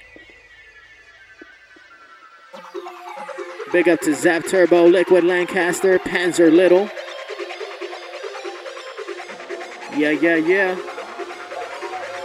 Big 3.71 3.87
up 3.87 3.99
to 4.01 4.15
Zap 4.15 4.45
Turbo, 4.45 4.87
Liquid 4.87 5.23
Lancaster, 5.23 5.99
Panzer 5.99 6.51
Little. 6.51 6.89
Yeah, 9.95 10.11
yeah, 10.11 10.35
yeah. 10.35 10.71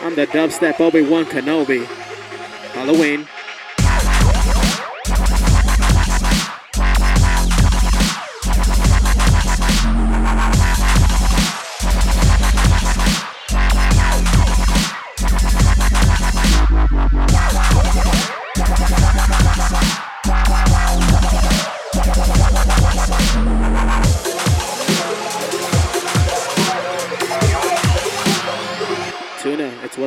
I'm 0.00 0.14
the 0.14 0.26
dubstep 0.26 0.80
Obi-Wan 0.80 1.26
Kenobi. 1.26 1.84
Halloween. 2.72 3.28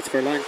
What's 0.04 0.12
for 0.12 0.22
lunch. 0.22 0.44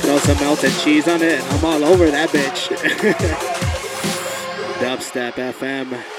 Throw 0.00 0.18
some 0.18 0.38
melted 0.38 0.72
cheese 0.78 1.08
on 1.08 1.20
it, 1.20 1.42
and 1.42 1.52
I'm 1.52 1.64
all 1.64 1.84
over 1.84 2.10
that 2.10 2.30
bitch. 2.30 2.68
Dubstep 4.80 5.34
FM. 5.34 6.17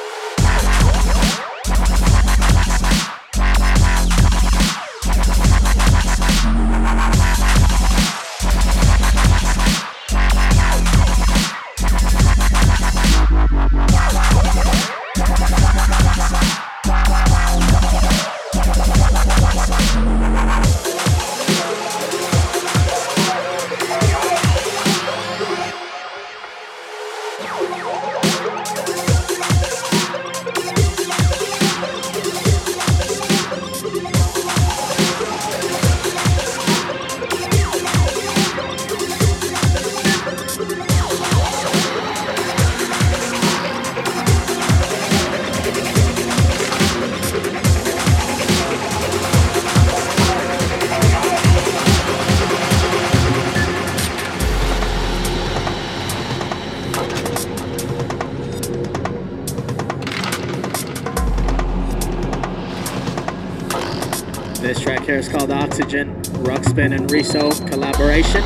Ruckspin 66.79 66.95
and 66.95 67.11
Riso 67.11 67.51
collaboration. 67.67 68.41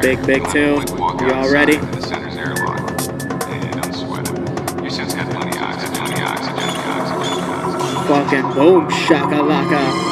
Big, 0.00 0.24
big 0.26 0.48
tune. 0.50 0.86
You 1.20 1.32
all 1.34 1.50
ready? 1.50 1.78
Fucking 8.06 8.54
boom, 8.54 8.88
shakalaka. 8.88 10.09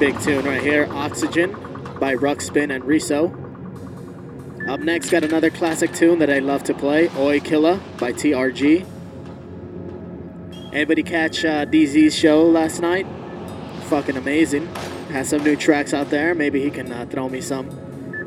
Big, 0.00 0.18
tune 0.22 0.46
right 0.46 0.62
here. 0.62 0.88
Oxygen 0.92 1.52
by 2.00 2.14
Ruckspin 2.14 2.74
and 2.74 2.82
Riso. 2.86 3.26
Up 4.66 4.80
next, 4.80 5.10
got 5.10 5.24
another 5.24 5.50
classic 5.50 5.92
tune 5.92 6.20
that 6.20 6.30
I 6.30 6.38
love 6.38 6.64
to 6.64 6.74
play 6.74 7.10
Oi 7.18 7.38
Killa 7.38 7.78
by 7.98 8.14
TRG. 8.14 8.86
Anybody 10.72 11.02
catch 11.02 11.44
uh, 11.44 11.66
DZ's 11.66 12.16
show 12.16 12.42
last 12.44 12.80
night? 12.80 13.06
Fucking 13.90 14.16
amazing. 14.16 14.68
Has 15.10 15.28
some 15.28 15.44
new 15.44 15.54
tracks 15.54 15.92
out 15.92 16.08
there. 16.08 16.34
Maybe 16.34 16.62
he 16.62 16.70
can 16.70 16.90
uh, 16.90 17.04
throw 17.04 17.28
me 17.28 17.42
some. 17.42 17.68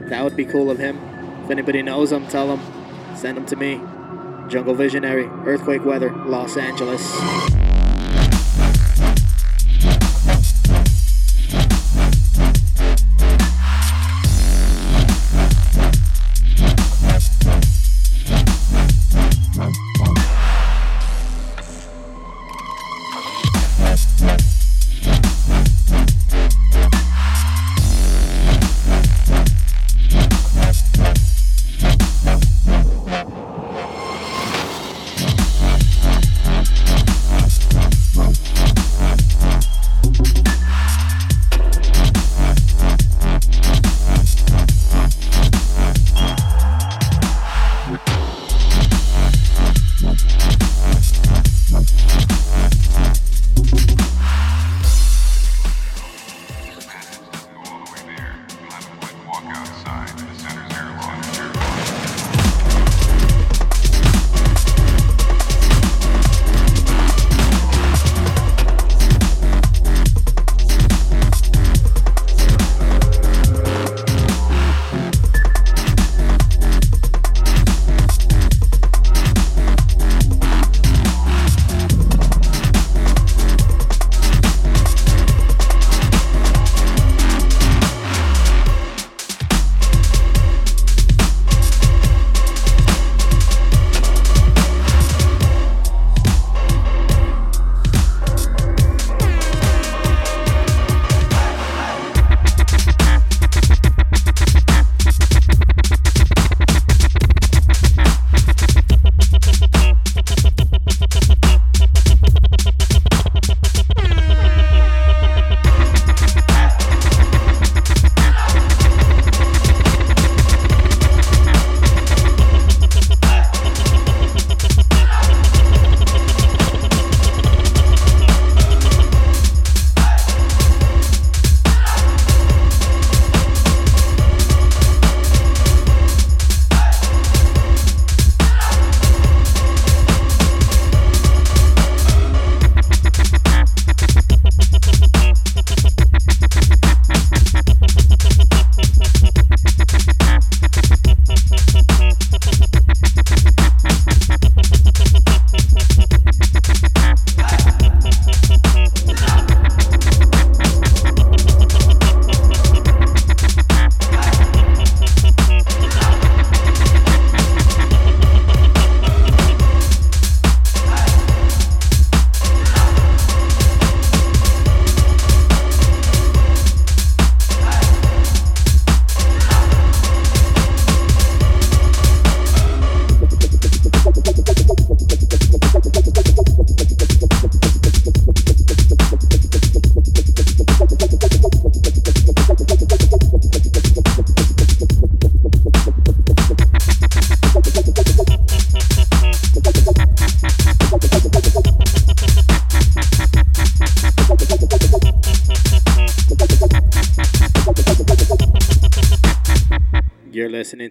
That 0.09 0.23
would 0.23 0.37
be 0.37 0.45
cool 0.45 0.69
of 0.69 0.77
him. 0.77 0.99
If 1.43 1.49
anybody 1.49 1.81
knows 1.81 2.11
him, 2.11 2.27
tell 2.27 2.55
him. 2.55 3.17
Send 3.17 3.35
him 3.35 3.47
to 3.47 3.55
me. 3.55 3.81
Jungle 4.47 4.75
Visionary, 4.75 5.25
Earthquake 5.49 5.83
Weather, 5.83 6.11
Los 6.11 6.55
Angeles. 6.55 7.52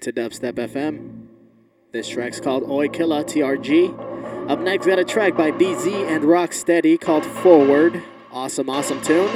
To 0.03 0.12
Dubstep 0.12 0.55
FM. 0.55 1.29
This 1.93 2.09
track's 2.09 2.41
called 2.41 2.69
Oi 2.69 2.89
Killa 2.89 3.23
TRG. 3.23 4.51
Up 4.51 4.59
next, 4.59 4.87
got 4.87 4.99
a 4.99 5.05
track 5.05 5.37
by 5.37 5.53
DZ 5.53 6.09
and 6.09 6.24
Rocksteady 6.24 7.01
called 7.01 7.24
Forward. 7.24 8.03
Awesome, 8.33 8.69
awesome 8.69 9.01
tune. 9.03 9.31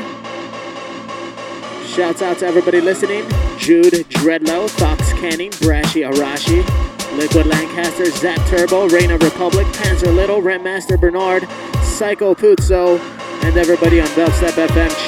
Shouts 1.85 2.21
out 2.21 2.39
to 2.39 2.47
everybody 2.47 2.81
listening 2.81 3.23
Jude 3.59 3.93
Dreadlow, 4.11 4.69
Fox 4.69 5.13
Canning, 5.13 5.53
Brashy 5.53 6.03
Arashi, 6.11 6.67
Liquid 7.17 7.47
Lancaster, 7.47 8.07
Zap 8.07 8.45
Turbo, 8.49 8.89
Reign 8.89 9.13
Republic, 9.13 9.67
Panzer 9.69 10.13
Little, 10.13 10.43
Rentmaster 10.43 11.01
Bernard, 11.01 11.49
Psycho 11.85 12.35
Puzzo, 12.35 12.99
and 13.45 13.57
everybody 13.57 14.01
on 14.01 14.09
Dubstep 14.09 14.67
FM 14.67 15.06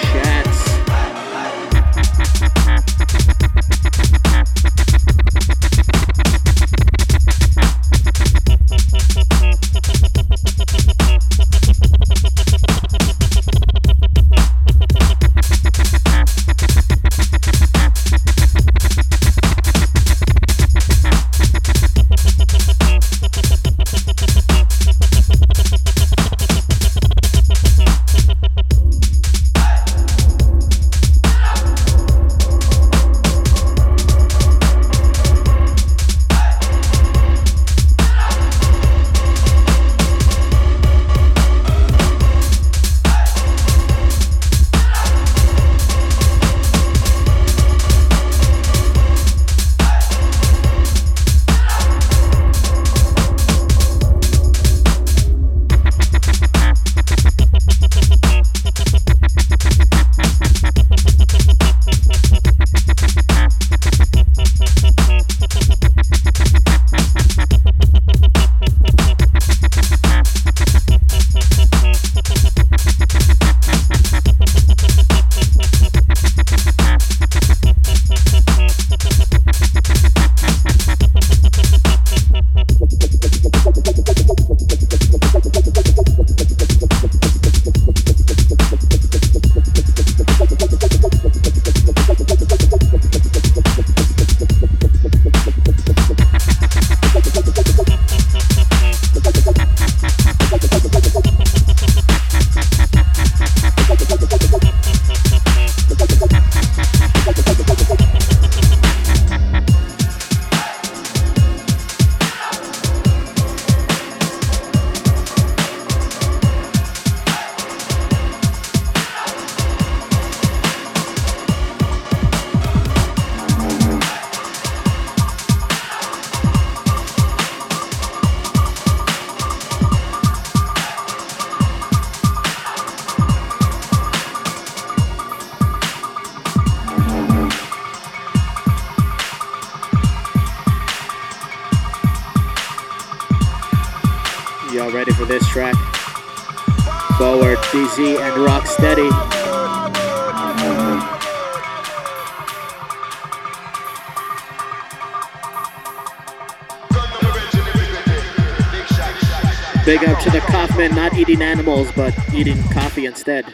eating 161.19 161.43
animals, 161.43 161.90
but 161.93 162.15
eating 162.32 162.62
coffee 162.70 163.07
instead. 163.07 163.45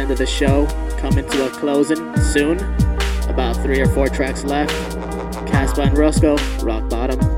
end 0.00 0.10
of 0.10 0.18
the 0.18 0.26
show, 0.26 0.66
coming 0.98 1.28
to 1.28 1.46
a 1.46 1.50
closing 1.50 2.16
soon. 2.16 2.58
About 3.28 3.54
three 3.56 3.80
or 3.80 3.86
four 3.86 4.08
tracks 4.08 4.44
left. 4.44 4.72
Caspa 5.46 5.86
and 5.86 5.96
Rusko, 5.96 6.38
Rock 6.64 6.88
Bottom. 6.88 7.29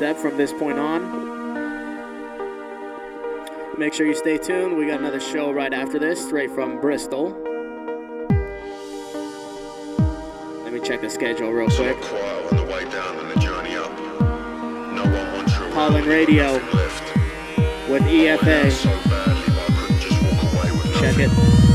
step 0.00 0.16
from 0.16 0.34
this 0.38 0.50
point 0.50 0.78
on. 0.78 1.02
Make 3.78 3.92
sure 3.92 4.06
you 4.06 4.14
stay 4.14 4.38
tuned. 4.38 4.78
We 4.78 4.86
got 4.86 4.98
another 4.98 5.20
show 5.20 5.52
right 5.52 5.74
after 5.74 5.98
this, 5.98 6.24
straight 6.24 6.50
from 6.52 6.80
Bristol. 6.80 7.32
Let 10.64 10.72
me 10.72 10.80
check 10.80 11.02
the 11.02 11.10
schedule 11.10 11.52
real 11.52 11.68
quick. 11.68 11.98
Holland 15.74 16.06
Radio 16.06 16.54
with 17.90 18.02
EFA. 18.04 18.70
Check 20.98 21.18
it. 21.18 21.69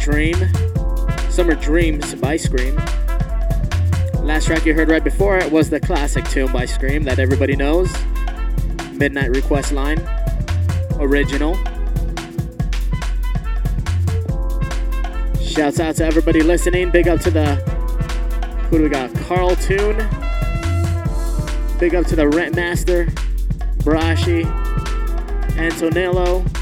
Dream. 0.00 0.36
Summer 1.28 1.54
Dreams 1.54 2.14
by 2.14 2.36
Skream. 2.36 2.74
Last 4.24 4.46
track 4.46 4.64
you 4.64 4.72
heard 4.72 4.88
right 4.88 5.04
before 5.04 5.36
it 5.36 5.52
was 5.52 5.68
the 5.68 5.78
classic 5.78 6.24
tune 6.24 6.50
by 6.50 6.64
Skream 6.64 7.04
that 7.04 7.18
everybody 7.18 7.54
knows. 7.54 7.92
Midnight 8.92 9.30
Request 9.30 9.72
Line. 9.72 9.98
Original. 10.98 11.54
Shouts 15.40 15.80
out 15.80 15.96
to 15.96 16.04
everybody 16.04 16.42
listening. 16.42 16.90
Big 16.90 17.06
up 17.06 17.20
to 17.20 17.30
the 17.30 17.56
who 18.70 18.78
do 18.78 18.84
we 18.84 18.88
got? 18.88 19.14
Carl 19.26 19.54
Tune. 19.56 19.96
Big 21.78 21.94
up 21.94 22.06
to 22.06 22.16
the 22.16 22.24
Rentmaster, 22.24 23.10
Brashi, 23.78 24.44
Antonello. 25.56 26.59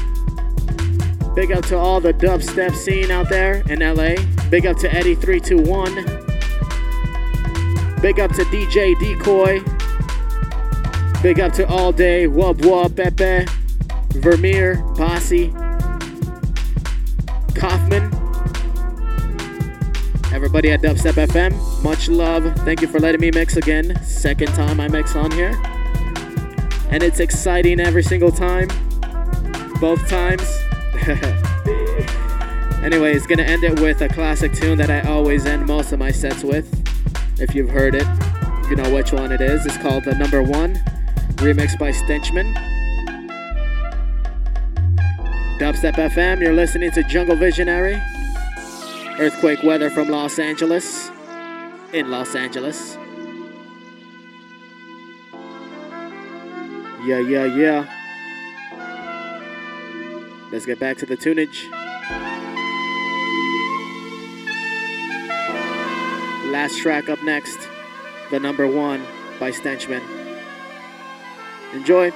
Big 1.35 1.51
up 1.51 1.65
to 1.67 1.77
all 1.77 2.01
the 2.01 2.13
dubstep 2.13 2.73
scene 2.75 3.11
out 3.11 3.29
there 3.29 3.61
in 3.69 3.79
LA. 3.79 4.15
Big 4.49 4.65
up 4.65 4.77
to 4.77 4.89
Eddie321. 4.89 6.29
Big 8.01 8.19
up 8.19 8.31
to 8.31 8.43
DJ 8.45 8.97
Decoy. 8.99 9.61
Big 11.21 11.39
up 11.41 11.51
to 11.51 11.67
All 11.67 11.91
Day, 11.91 12.27
Wub 12.27 12.59
Wub, 12.59 12.95
Pepe, 12.95 13.45
Vermeer, 14.19 14.77
Bossy, 14.95 15.49
Kaufman. 17.53 18.05
Everybody 20.33 20.71
at 20.71 20.81
Dubstep 20.81 21.27
FM, 21.27 21.83
much 21.83 22.07
love. 22.07 22.45
Thank 22.59 22.81
you 22.81 22.87
for 22.87 22.99
letting 22.99 23.19
me 23.19 23.31
mix 23.31 23.57
again. 23.57 24.01
Second 24.01 24.47
time 24.53 24.79
I 24.79 24.87
mix 24.87 25.17
on 25.17 25.29
here. 25.31 25.61
And 26.89 27.03
it's 27.03 27.19
exciting 27.19 27.81
every 27.81 28.03
single 28.03 28.31
time. 28.31 28.69
Both 29.81 30.07
times. 30.07 30.68
Anyways, 32.83 33.27
gonna 33.27 33.43
end 33.43 33.63
it 33.63 33.79
with 33.79 34.01
a 34.01 34.09
classic 34.09 34.53
tune 34.53 34.77
that 34.77 34.89
I 34.89 35.01
always 35.01 35.45
end 35.45 35.65
most 35.65 35.91
of 35.91 35.99
my 35.99 36.11
sets 36.11 36.43
with. 36.43 36.67
If 37.39 37.55
you've 37.55 37.69
heard 37.69 37.95
it, 37.95 38.07
you 38.69 38.75
know 38.75 38.93
which 38.93 39.11
one 39.11 39.31
it 39.31 39.41
is. 39.41 39.65
It's 39.65 39.77
called 39.77 40.03
The 40.03 40.15
Number 40.15 40.43
One, 40.43 40.75
remixed 41.37 41.79
by 41.79 41.91
Stenchman. 41.91 42.53
Dubstep 45.59 45.95
FM, 45.95 46.41
you're 46.41 46.53
listening 46.53 46.91
to 46.91 47.03
Jungle 47.03 47.35
Visionary. 47.35 48.01
Earthquake 49.19 49.61
weather 49.63 49.89
from 49.89 50.07
Los 50.07 50.39
Angeles. 50.39 51.11
In 51.91 52.09
Los 52.09 52.35
Angeles. 52.35 52.97
Yeah, 57.05 57.19
yeah, 57.19 57.45
yeah. 57.45 57.98
Let's 60.51 60.65
get 60.65 60.79
back 60.79 60.97
to 60.97 61.05
the 61.05 61.15
tunage. 61.15 61.69
Last 66.51 66.79
track 66.79 67.07
up 67.07 67.21
next, 67.21 67.59
the 68.31 68.39
number 68.39 68.65
one 68.65 69.05
by 69.39 69.51
Stenchman. 69.51 70.01
Enjoy. 71.73 72.11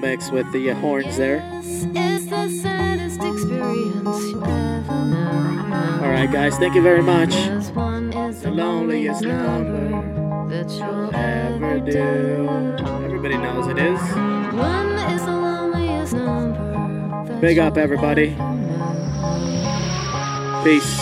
Mix 0.00 0.30
with 0.30 0.50
the 0.52 0.68
horns 0.68 1.16
there? 1.16 1.42
It's 1.54 2.26
the 2.26 2.48
saddest 2.48 3.22
experience 3.22 4.24
ever. 4.46 6.04
All 6.04 6.10
right, 6.10 6.30
guys, 6.30 6.56
thank 6.58 6.74
you 6.74 6.82
very 6.82 7.02
much. 7.02 7.34
Is 7.34 7.70
The 7.70 8.50
loneliest 8.50 9.22
loneliest 9.22 9.22
number 9.22 10.48
that 10.48 10.70
you'll 10.70 11.14
Ever 11.14 11.80
do. 11.80 12.48
Everybody 13.04 13.36
knows 13.38 13.66
it 13.68 13.78
is. 13.78 14.00
One 14.54 14.92
is 15.10 15.24
the 15.24 15.32
loneliest 15.32 16.14
number. 16.14 17.38
Big 17.40 17.58
up, 17.58 17.76
everybody. 17.76 18.36
Peace. 20.64 20.96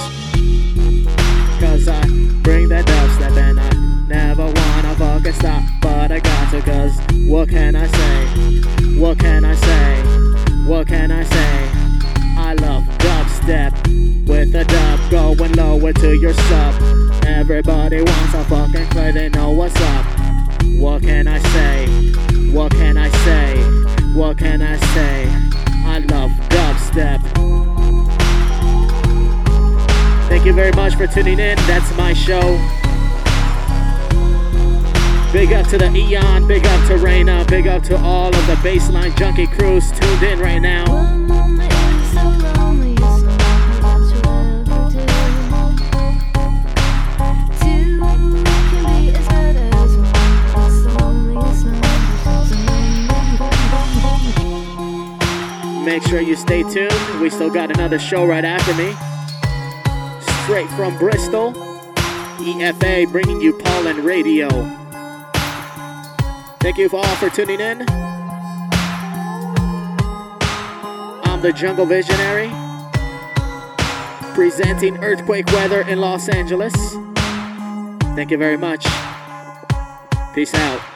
Cause 1.60 1.88
I 1.88 2.00
bring 2.42 2.68
that 2.68 2.84
dubstep 2.86 3.36
and 3.36 3.60
I 3.60 3.70
never 4.08 4.44
wanna 4.44 4.94
fucking 4.96 5.32
stop. 5.32 5.62
But 5.80 6.12
I 6.12 6.20
got 6.20 6.50
to, 6.50 6.60
cause 6.62 6.98
what 7.26 7.48
can 7.48 7.76
I 7.76 7.86
say? 7.86 8.75
What 8.96 9.18
can 9.18 9.44
I 9.44 9.54
say? 9.54 10.02
What 10.66 10.88
can 10.88 11.10
I 11.12 11.22
say? 11.22 11.70
I 12.38 12.54
love 12.54 12.82
dubstep 12.98 13.72
with 14.26 14.54
a 14.54 14.64
dub 14.64 15.10
going 15.10 15.52
lower 15.52 15.92
to 15.92 16.16
your 16.16 16.32
sub. 16.32 16.74
Everybody 17.26 17.98
wants 17.98 18.34
a 18.34 18.44
fucking 18.44 18.86
play, 18.88 19.12
they 19.12 19.28
know 19.28 19.50
what's 19.50 19.76
up. 19.76 20.06
What 20.80 21.02
can 21.02 21.28
I 21.28 21.38
say? 21.38 21.86
What 22.52 22.72
can 22.72 22.96
I 22.96 23.10
say? 23.10 23.62
What 24.14 24.38
can 24.38 24.62
I 24.62 24.76
say? 24.94 25.28
I 25.84 25.98
love 25.98 26.30
dubstep. 26.48 27.20
Thank 30.28 30.46
you 30.46 30.54
very 30.54 30.72
much 30.72 30.94
for 30.94 31.06
tuning 31.06 31.38
in. 31.38 31.56
That's 31.66 31.94
my 31.96 32.14
show. 32.14 32.75
Big 35.32 35.52
up 35.52 35.66
to 35.68 35.76
the 35.76 35.90
Eon, 35.94 36.46
big 36.46 36.64
up 36.64 36.86
to 36.86 36.94
Raina, 36.94 37.46
big 37.48 37.66
up 37.66 37.82
to 37.84 37.96
all 37.98 38.28
of 38.28 38.46
the 38.46 38.54
baseline 38.56 39.14
junkie 39.18 39.46
crews 39.46 39.90
tuned 39.92 40.22
in 40.22 40.38
right 40.38 40.60
now. 40.60 40.86
One 40.90 41.26
moment 41.26 41.72
is 41.72 42.14
the 42.14 42.24
loneliest 42.58 43.24
number 43.26 43.76
that 43.82 44.00
you'll 44.14 44.72
ever 44.72 44.88
do. 44.90 45.04
Two 47.60 47.98
can 48.00 48.82
be 48.86 49.10
as 49.10 49.26
bad 49.28 49.56
as 49.56 49.92
one. 49.98 50.16
It's 50.64 50.82
the 50.84 50.90
loneliest 51.00 51.66
number. 51.66 51.90
Make 55.84 56.02
sure 56.04 56.20
you 56.22 56.36
stay 56.36 56.62
tuned. 56.62 57.20
We 57.20 57.28
still 57.28 57.50
got 57.50 57.70
another 57.70 57.98
show 57.98 58.24
right 58.24 58.44
after 58.44 58.72
me. 58.74 58.96
Straight 60.44 60.70
from 60.70 60.96
Bristol, 60.96 61.52
EFA 62.38 63.10
bringing 63.12 63.40
you 63.42 63.52
Pollen 63.58 64.02
Radio. 64.02 64.85
Thank 66.66 66.78
you 66.78 66.90
all 66.92 67.14
for 67.14 67.30
tuning 67.30 67.60
in. 67.60 67.84
I'm 71.22 71.40
the 71.40 71.52
Jungle 71.52 71.86
Visionary, 71.86 72.50
presenting 74.34 74.98
earthquake 74.98 75.46
weather 75.52 75.82
in 75.82 76.00
Los 76.00 76.28
Angeles. 76.28 76.74
Thank 78.16 78.32
you 78.32 78.36
very 78.36 78.56
much. 78.56 78.84
Peace 80.34 80.54
out. 80.54 80.95